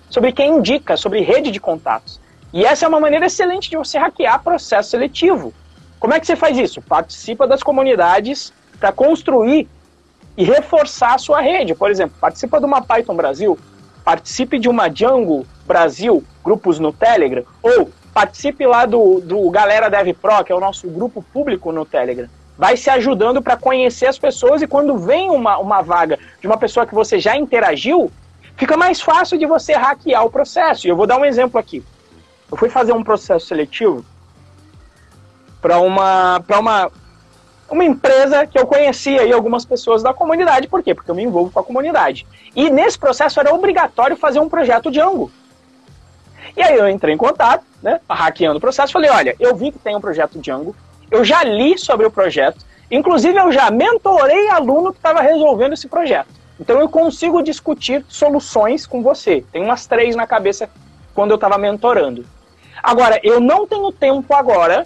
[0.09, 2.19] sobre quem indica, sobre rede de contatos.
[2.51, 5.53] E essa é uma maneira excelente de você hackear processo seletivo.
[5.99, 6.81] Como é que você faz isso?
[6.81, 9.67] Participa das comunidades para construir
[10.35, 11.73] e reforçar a sua rede.
[11.73, 13.57] Por exemplo, participa de uma Python Brasil,
[14.03, 20.15] participe de uma Django Brasil, grupos no Telegram, ou participe lá do, do Galera Dev
[20.15, 22.29] Pro, que é o nosso grupo público no Telegram.
[22.57, 26.57] Vai se ajudando para conhecer as pessoas e quando vem uma, uma vaga de uma
[26.57, 28.11] pessoa que você já interagiu,
[28.55, 30.85] fica mais fácil de você hackear o processo.
[30.85, 31.83] E eu vou dar um exemplo aqui.
[32.51, 34.05] Eu fui fazer um processo seletivo
[35.59, 36.91] para uma, uma,
[37.67, 40.67] uma empresa que eu conhecia aí algumas pessoas da comunidade.
[40.67, 40.93] Por quê?
[40.93, 42.27] Porque eu me envolvo com a comunidade.
[42.55, 45.31] E nesse processo era obrigatório fazer um projeto Django.
[46.55, 49.79] E aí eu entrei em contato, né, hackeando o processo, falei, olha, eu vi que
[49.79, 50.75] tem um projeto Django,
[51.09, 55.87] eu já li sobre o projeto, inclusive eu já mentorei aluno que estava resolvendo esse
[55.87, 56.29] projeto.
[56.59, 59.43] Então eu consigo discutir soluções com você.
[59.51, 60.69] Tem umas três na cabeça
[61.13, 62.25] quando eu estava mentorando.
[62.81, 64.85] Agora, eu não tenho tempo agora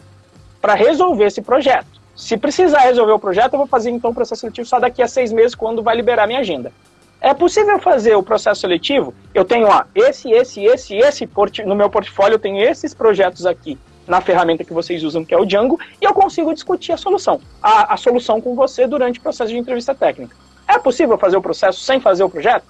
[0.61, 1.87] para resolver esse projeto.
[2.15, 5.07] Se precisar resolver o projeto, eu vou fazer então o processo seletivo só daqui a
[5.07, 6.71] seis meses, quando vai liberar minha agenda.
[7.19, 9.13] É possível fazer o processo seletivo?
[9.33, 11.29] Eu tenho ó, esse, esse, esse, esse
[11.65, 15.37] no meu portfólio, eu tenho esses projetos aqui na ferramenta que vocês usam, que é
[15.37, 19.21] o Django, e eu consigo discutir a solução, a, a solução com você durante o
[19.21, 20.35] processo de entrevista técnica.
[20.67, 22.65] É possível fazer o processo sem fazer o projeto?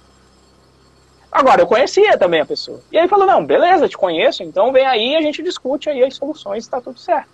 [1.30, 2.80] Agora, eu conhecia também a pessoa.
[2.90, 6.14] E aí falou, não, beleza, te conheço, então vem aí a gente discute aí as
[6.14, 7.28] soluções, está tudo certo.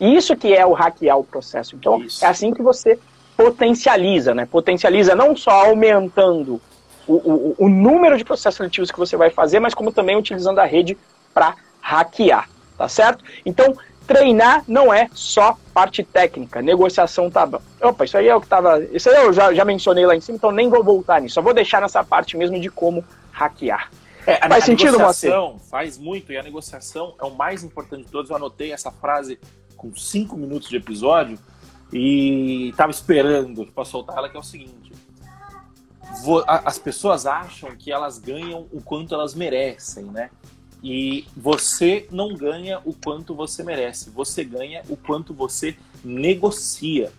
[0.00, 1.74] Isso que é o hackear o processo.
[1.74, 2.22] Então, Isso.
[2.24, 2.98] é assim que você
[3.36, 4.46] potencializa, né?
[4.46, 6.60] Potencializa não só aumentando
[7.06, 10.58] o, o, o número de processos seletivos que você vai fazer, mas como também utilizando
[10.58, 10.96] a rede
[11.32, 13.22] para hackear, tá certo?
[13.44, 13.76] Então,
[14.06, 17.60] treinar não é só parte técnica, negociação tá bom.
[17.80, 18.82] Opa, isso aí é o que tava.
[18.92, 21.34] Isso aí eu já, já mencionei lá em cima, então nem vou voltar nisso.
[21.34, 23.90] Só vou deixar nessa parte mesmo de como hackear.
[24.26, 28.10] É, faz a sentido, negociação faz muito, e a negociação é o mais importante de
[28.10, 28.30] todos.
[28.30, 29.38] Eu anotei essa frase
[29.76, 31.38] com cinco minutos de episódio
[31.92, 34.92] e estava esperando para soltar ela, que é o seguinte.
[36.46, 40.30] As pessoas acham que elas ganham o quanto elas merecem, né?
[40.82, 47.12] E você não ganha o quanto você merece, você ganha o quanto você negocia.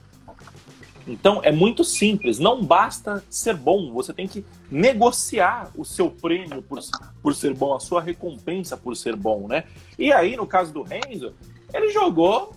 [1.08, 6.62] Então é muito simples, não basta ser bom, você tem que negociar o seu prêmio
[6.62, 6.80] por,
[7.22, 9.64] por ser bom, a sua recompensa por ser bom, né?
[9.98, 11.34] E aí, no caso do Renzo,
[11.74, 12.54] ele jogou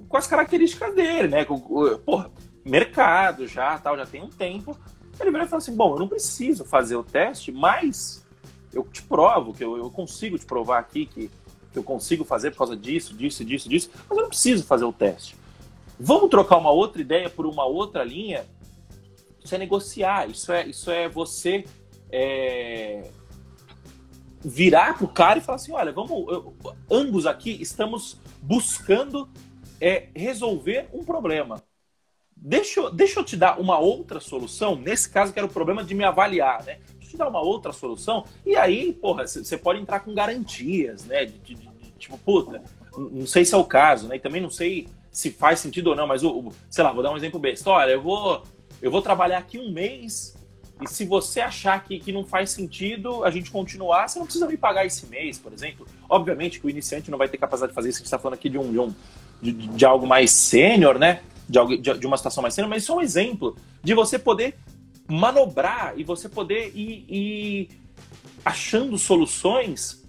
[0.00, 1.44] com as características dele, né?
[1.44, 1.58] Com,
[1.98, 2.30] porra,
[2.64, 4.76] mercado já, tal, já tem um tempo.
[5.20, 8.24] Ele veio e falou assim: bom, eu não preciso fazer o teste, mas
[8.72, 11.30] eu te provo, que eu, eu consigo te provar aqui que,
[11.72, 14.84] que eu consigo fazer por causa disso, disso, disso, disso, mas eu não preciso fazer
[14.84, 15.36] o teste.
[15.98, 18.44] Vamos trocar uma outra ideia por uma outra linha?
[19.44, 21.64] Isso é negociar, isso é, isso é você
[22.10, 23.10] é,
[24.44, 26.54] virar pro cara e falar assim: olha, vamos, eu,
[26.90, 29.28] ambos aqui estamos buscando
[29.84, 31.62] é, resolver um problema.
[32.34, 34.76] Deixa eu, deixa eu te dar uma outra solução.
[34.76, 36.78] Nesse caso, que era o problema de me avaliar, né?
[36.94, 38.24] Deixa eu te dar uma outra solução.
[38.46, 41.26] E aí, porra, você pode entrar com garantias, né?
[41.26, 42.62] De, de, de, tipo, puta,
[42.96, 44.16] não sei se é o caso, né?
[44.16, 47.12] E também não sei se faz sentido ou não, mas, o, sei lá, vou dar
[47.12, 47.68] um exemplo besta.
[47.68, 48.42] Olha, eu vou,
[48.80, 50.34] eu vou trabalhar aqui um mês
[50.80, 54.46] e se você achar que, que não faz sentido a gente continuar, você não precisa
[54.48, 55.86] me pagar esse mês, por exemplo.
[56.08, 58.34] Obviamente que o iniciante não vai ter capacidade de fazer isso, a gente está falando
[58.34, 58.92] aqui de um, de, um,
[59.44, 61.20] de, de algo mais sênior, né?
[61.48, 64.18] De, algo, de, de, uma situação mais sênior, mas isso é um exemplo de você
[64.18, 64.56] poder
[65.06, 67.68] manobrar e você poder ir, ir
[68.42, 70.02] achando soluções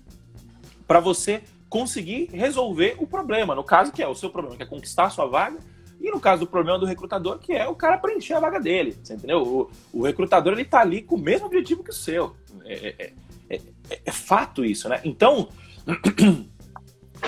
[0.87, 3.53] para você conseguir resolver o problema.
[3.53, 5.59] No caso, que é o seu problema, que é conquistar a sua vaga,
[5.99, 8.95] e no caso do problema do recrutador, que é o cara preencher a vaga dele.
[9.03, 9.41] Você entendeu?
[9.41, 12.35] O, o recrutador ele tá ali com o mesmo objetivo que o seu.
[12.63, 13.13] É, é,
[13.49, 15.01] é, é, é fato isso, né?
[15.03, 15.49] Então,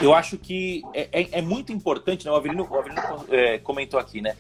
[0.02, 2.32] eu acho que é, é, é muito importante, né?
[2.32, 4.36] O Avelino, o Avelino é, comentou aqui, né?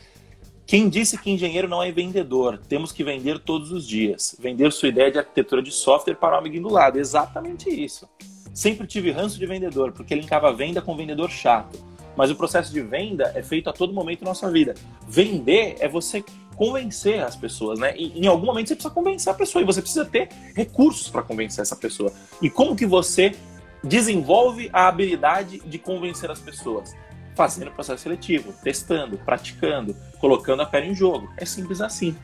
[0.65, 2.59] Quem disse que engenheiro não é vendedor?
[2.67, 4.35] Temos que vender todos os dias.
[4.37, 6.99] Vender sua ideia de arquitetura de software para o amiguinho do lado.
[6.99, 8.07] Exatamente isso.
[8.53, 11.79] Sempre tive ranço de vendedor, porque linkava venda com vendedor chato.
[12.17, 14.75] Mas o processo de venda é feito a todo momento na nossa vida.
[15.07, 16.23] Vender é você
[16.57, 17.93] convencer as pessoas, né?
[17.95, 21.21] E em algum momento você precisa convencer a pessoa e você precisa ter recursos para
[21.21, 22.11] convencer essa pessoa.
[22.41, 23.35] E como que você
[23.84, 26.95] desenvolve a habilidade de convencer as pessoas?
[27.36, 31.32] Fazendo processo seletivo, testando, praticando, colocando a pele em jogo.
[31.38, 32.15] É simples assim.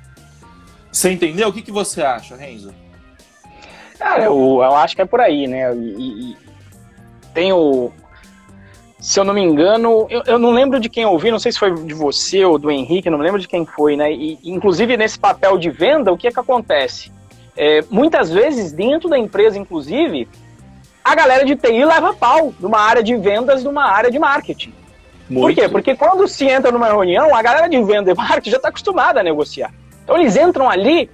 [0.92, 1.50] Você entendeu?
[1.50, 2.74] O que, que você acha, Renzo?
[3.98, 5.76] Cara, eu, eu acho que é por aí, né?
[5.76, 6.38] E, e,
[7.34, 7.92] tem o.
[9.00, 11.60] Se eu não me engano, eu, eu não lembro de quem ouvi, não sei se
[11.60, 14.12] foi de você ou do Henrique, não lembro de quem foi, né?
[14.14, 17.12] E, inclusive, nesse papel de venda, o que é que acontece?
[17.56, 20.28] É, muitas vezes, dentro da empresa, inclusive,
[21.04, 24.74] a galera de TI leva pau numa área de vendas, numa área de marketing.
[25.30, 25.56] Muito.
[25.56, 25.70] Por quê?
[25.70, 29.20] Porque quando se entra numa reunião, a galera de venda e marketing já está acostumada
[29.20, 29.74] a negociar.
[30.04, 31.10] Então eles entram ali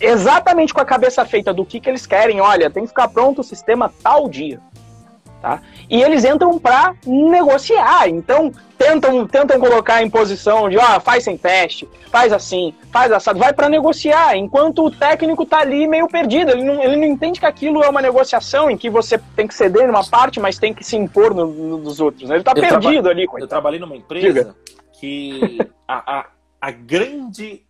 [0.00, 2.40] exatamente com a cabeça feita do que, que eles querem.
[2.40, 4.60] Olha, tem que ficar pronto o sistema tal dia.
[5.46, 5.62] Tá?
[5.88, 8.08] E eles entram para negociar.
[8.08, 13.38] Então, tentam, tentam colocar em posição de, ó, faz sem teste, faz assim, faz assado,
[13.38, 16.50] vai para negociar, enquanto o técnico tá ali meio perdido.
[16.50, 19.54] Ele não, ele não entende que aquilo é uma negociação em que você tem que
[19.54, 22.28] ceder numa parte, mas tem que se impor no, no, nos outros.
[22.28, 22.34] Né?
[22.34, 23.24] Ele tá eu perdido ali.
[23.24, 23.44] Coitado.
[23.44, 24.56] Eu trabalhei numa empresa Diga.
[24.98, 26.26] que a, a,
[26.60, 27.62] a grande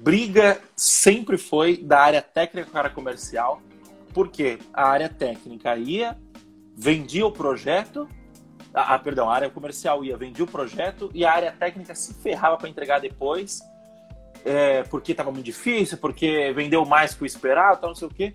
[0.00, 3.60] briga sempre foi da área técnica para comercial,
[4.12, 6.16] porque a área técnica ia,
[6.76, 8.08] vendia o projeto
[8.74, 12.56] ah, perdão, a área comercial ia, vendia o projeto e a área técnica se ferrava
[12.56, 13.62] para entregar depois,
[14.44, 18.10] é, porque estava muito difícil, porque vendeu mais que o esperado, tal, não sei o
[18.10, 18.32] quê.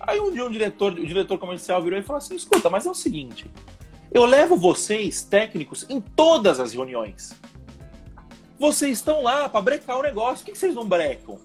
[0.00, 2.90] Aí um dia um diretor, o diretor comercial virou e falou assim: escuta, mas é
[2.90, 3.48] o seguinte,
[4.10, 7.32] eu levo vocês, técnicos, em todas as reuniões.
[8.58, 11.38] Vocês estão lá para brecar o negócio, por que vocês não brecam?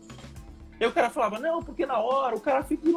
[0.86, 2.88] Aí o cara falava, não, porque na hora o cara fica.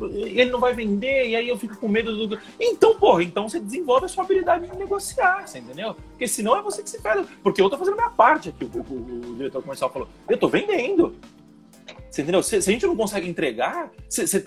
[0.00, 2.38] Ele não vai vender, e aí eu fico com medo do.
[2.58, 5.94] Então, porra, então você desenvolve a sua habilidade de negociar, você entendeu?
[5.94, 7.28] Porque senão é você que se perde.
[7.40, 10.08] Porque eu tô fazendo a minha parte aqui, o, o, o diretor comercial falou.
[10.28, 11.14] Eu tô vendendo.
[12.10, 12.42] Você entendeu?
[12.42, 14.44] Se, se a gente não consegue entregar, se, se,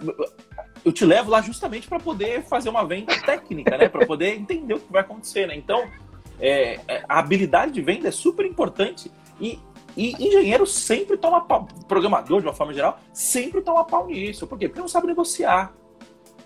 [0.84, 3.88] eu te levo lá justamente para poder fazer uma venda técnica, né?
[3.88, 5.55] Para poder entender o que vai acontecer, né?
[5.55, 5.89] Então,
[6.41, 9.09] é, é, a habilidade de venda é super importante.
[9.39, 9.59] E
[9.96, 14.46] e engenheiro sempre toma pau, programador de uma forma geral, sempre toma pau nisso.
[14.46, 14.68] Por quê?
[14.68, 15.74] Porque não sabe negociar.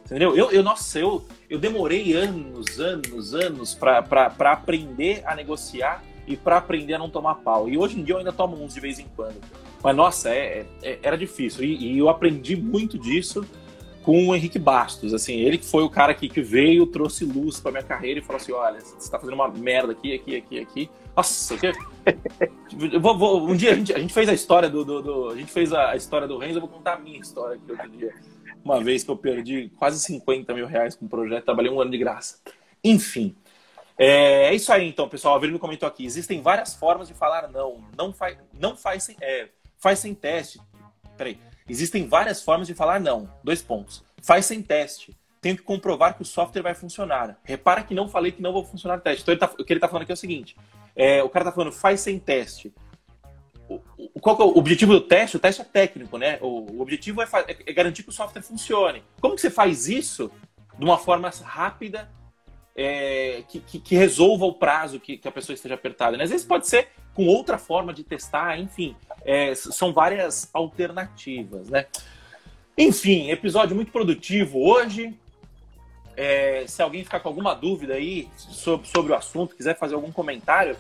[0.06, 0.36] Entendeu?
[0.36, 6.58] Eu, eu nossa, eu, eu demorei anos, anos, anos para aprender a negociar e para
[6.58, 7.70] aprender a não tomar pau.
[7.70, 9.36] E hoje em dia eu ainda tomo uns de vez em quando.
[9.84, 11.64] Mas nossa, é, é era difícil.
[11.64, 13.46] E, e, eu aprendi muito disso
[14.04, 15.14] com o Henrique Bastos.
[15.14, 18.24] Assim, ele que foi o cara que, que veio, trouxe luz para minha carreira e
[18.24, 20.90] falou assim: olha, você está fazendo uma merda aqui, aqui, aqui, aqui.
[21.20, 21.74] Nossa, que...
[22.98, 25.36] vou, vou, um dia a gente, a gente, fez a história do, do, do, A
[25.36, 28.14] gente fez a história do Renzo, eu vou contar a minha história aqui outro dia.
[28.64, 31.92] Uma vez que eu perdi quase 50 mil reais com o projeto, trabalhei um ano
[31.92, 32.40] de graça.
[32.82, 33.36] Enfim.
[33.98, 35.34] É, é isso aí, então, pessoal.
[35.34, 36.06] A Avelino comentou aqui.
[36.06, 37.84] Existem várias formas de falar não.
[37.98, 40.62] Não faz, não faz sem, é, faz sem teste.
[41.18, 41.38] Peraí.
[41.68, 43.30] Existem várias formas de falar não.
[43.44, 44.06] Dois pontos.
[44.24, 45.18] Faz sem teste.
[45.42, 47.38] Tenho que comprovar que o software vai funcionar.
[47.44, 49.24] Repara que não falei que não vai funcionar o teste.
[49.24, 50.56] Então, ele tá, o que ele está falando aqui é o seguinte:
[51.00, 52.74] é, o cara está falando, faz sem teste.
[53.70, 55.38] O, o, qual é o objetivo do teste?
[55.38, 56.38] O teste é técnico, né?
[56.42, 59.02] O, o objetivo é, é, é, garantir que o software funcione.
[59.22, 60.30] Como que você faz isso
[60.78, 62.12] de uma forma rápida
[62.76, 66.18] é, que, que, que, resolva o prazo que, que, a pessoa esteja apertada?
[66.18, 66.26] Né?
[66.26, 68.94] Às vezes pode ser com outra forma de testar, enfim.
[69.24, 71.86] É, são várias alternativas, né?
[72.78, 75.18] Enfim, episódio muito produtivo hoje.
[76.18, 80.12] É, se alguém ficar com alguma dúvida aí sobre, sobre o assunto, quiser fazer algum
[80.12, 80.76] comentário,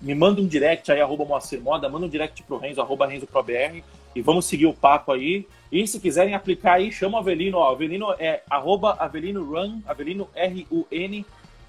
[0.00, 3.26] me manda um direct aí, arroba Moacir Moda, manda um direct pro Renzo, arroba Renzo
[3.26, 3.84] ProBR,
[4.14, 5.46] e vamos seguir o papo aí.
[5.70, 10.28] E se quiserem aplicar aí, chama o Avelino, ó, Avelino é arroba Avelino Run, Avelino
[10.34, 11.26] R-U-N,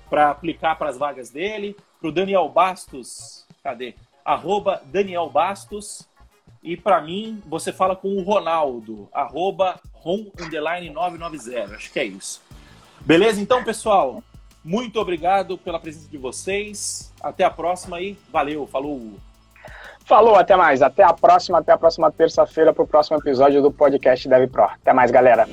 [0.09, 1.75] para aplicar para as vagas dele.
[1.99, 3.93] Pro Daniel Bastos, cadê?
[4.25, 6.07] Arroba Daniel Bastos.
[6.63, 11.75] E para mim, você fala com o Ronaldo, arroba Ron 990.
[11.75, 12.41] Acho que é isso.
[13.01, 13.41] Beleza?
[13.41, 14.23] Então, pessoal,
[14.63, 17.11] muito obrigado pela presença de vocês.
[17.21, 19.13] Até a próxima e valeu, falou.
[20.05, 20.81] Falou, até mais.
[20.81, 24.63] Até a próxima, até a próxima terça-feira para o próximo episódio do podcast Dev Pro.
[24.63, 25.47] Até mais, galera.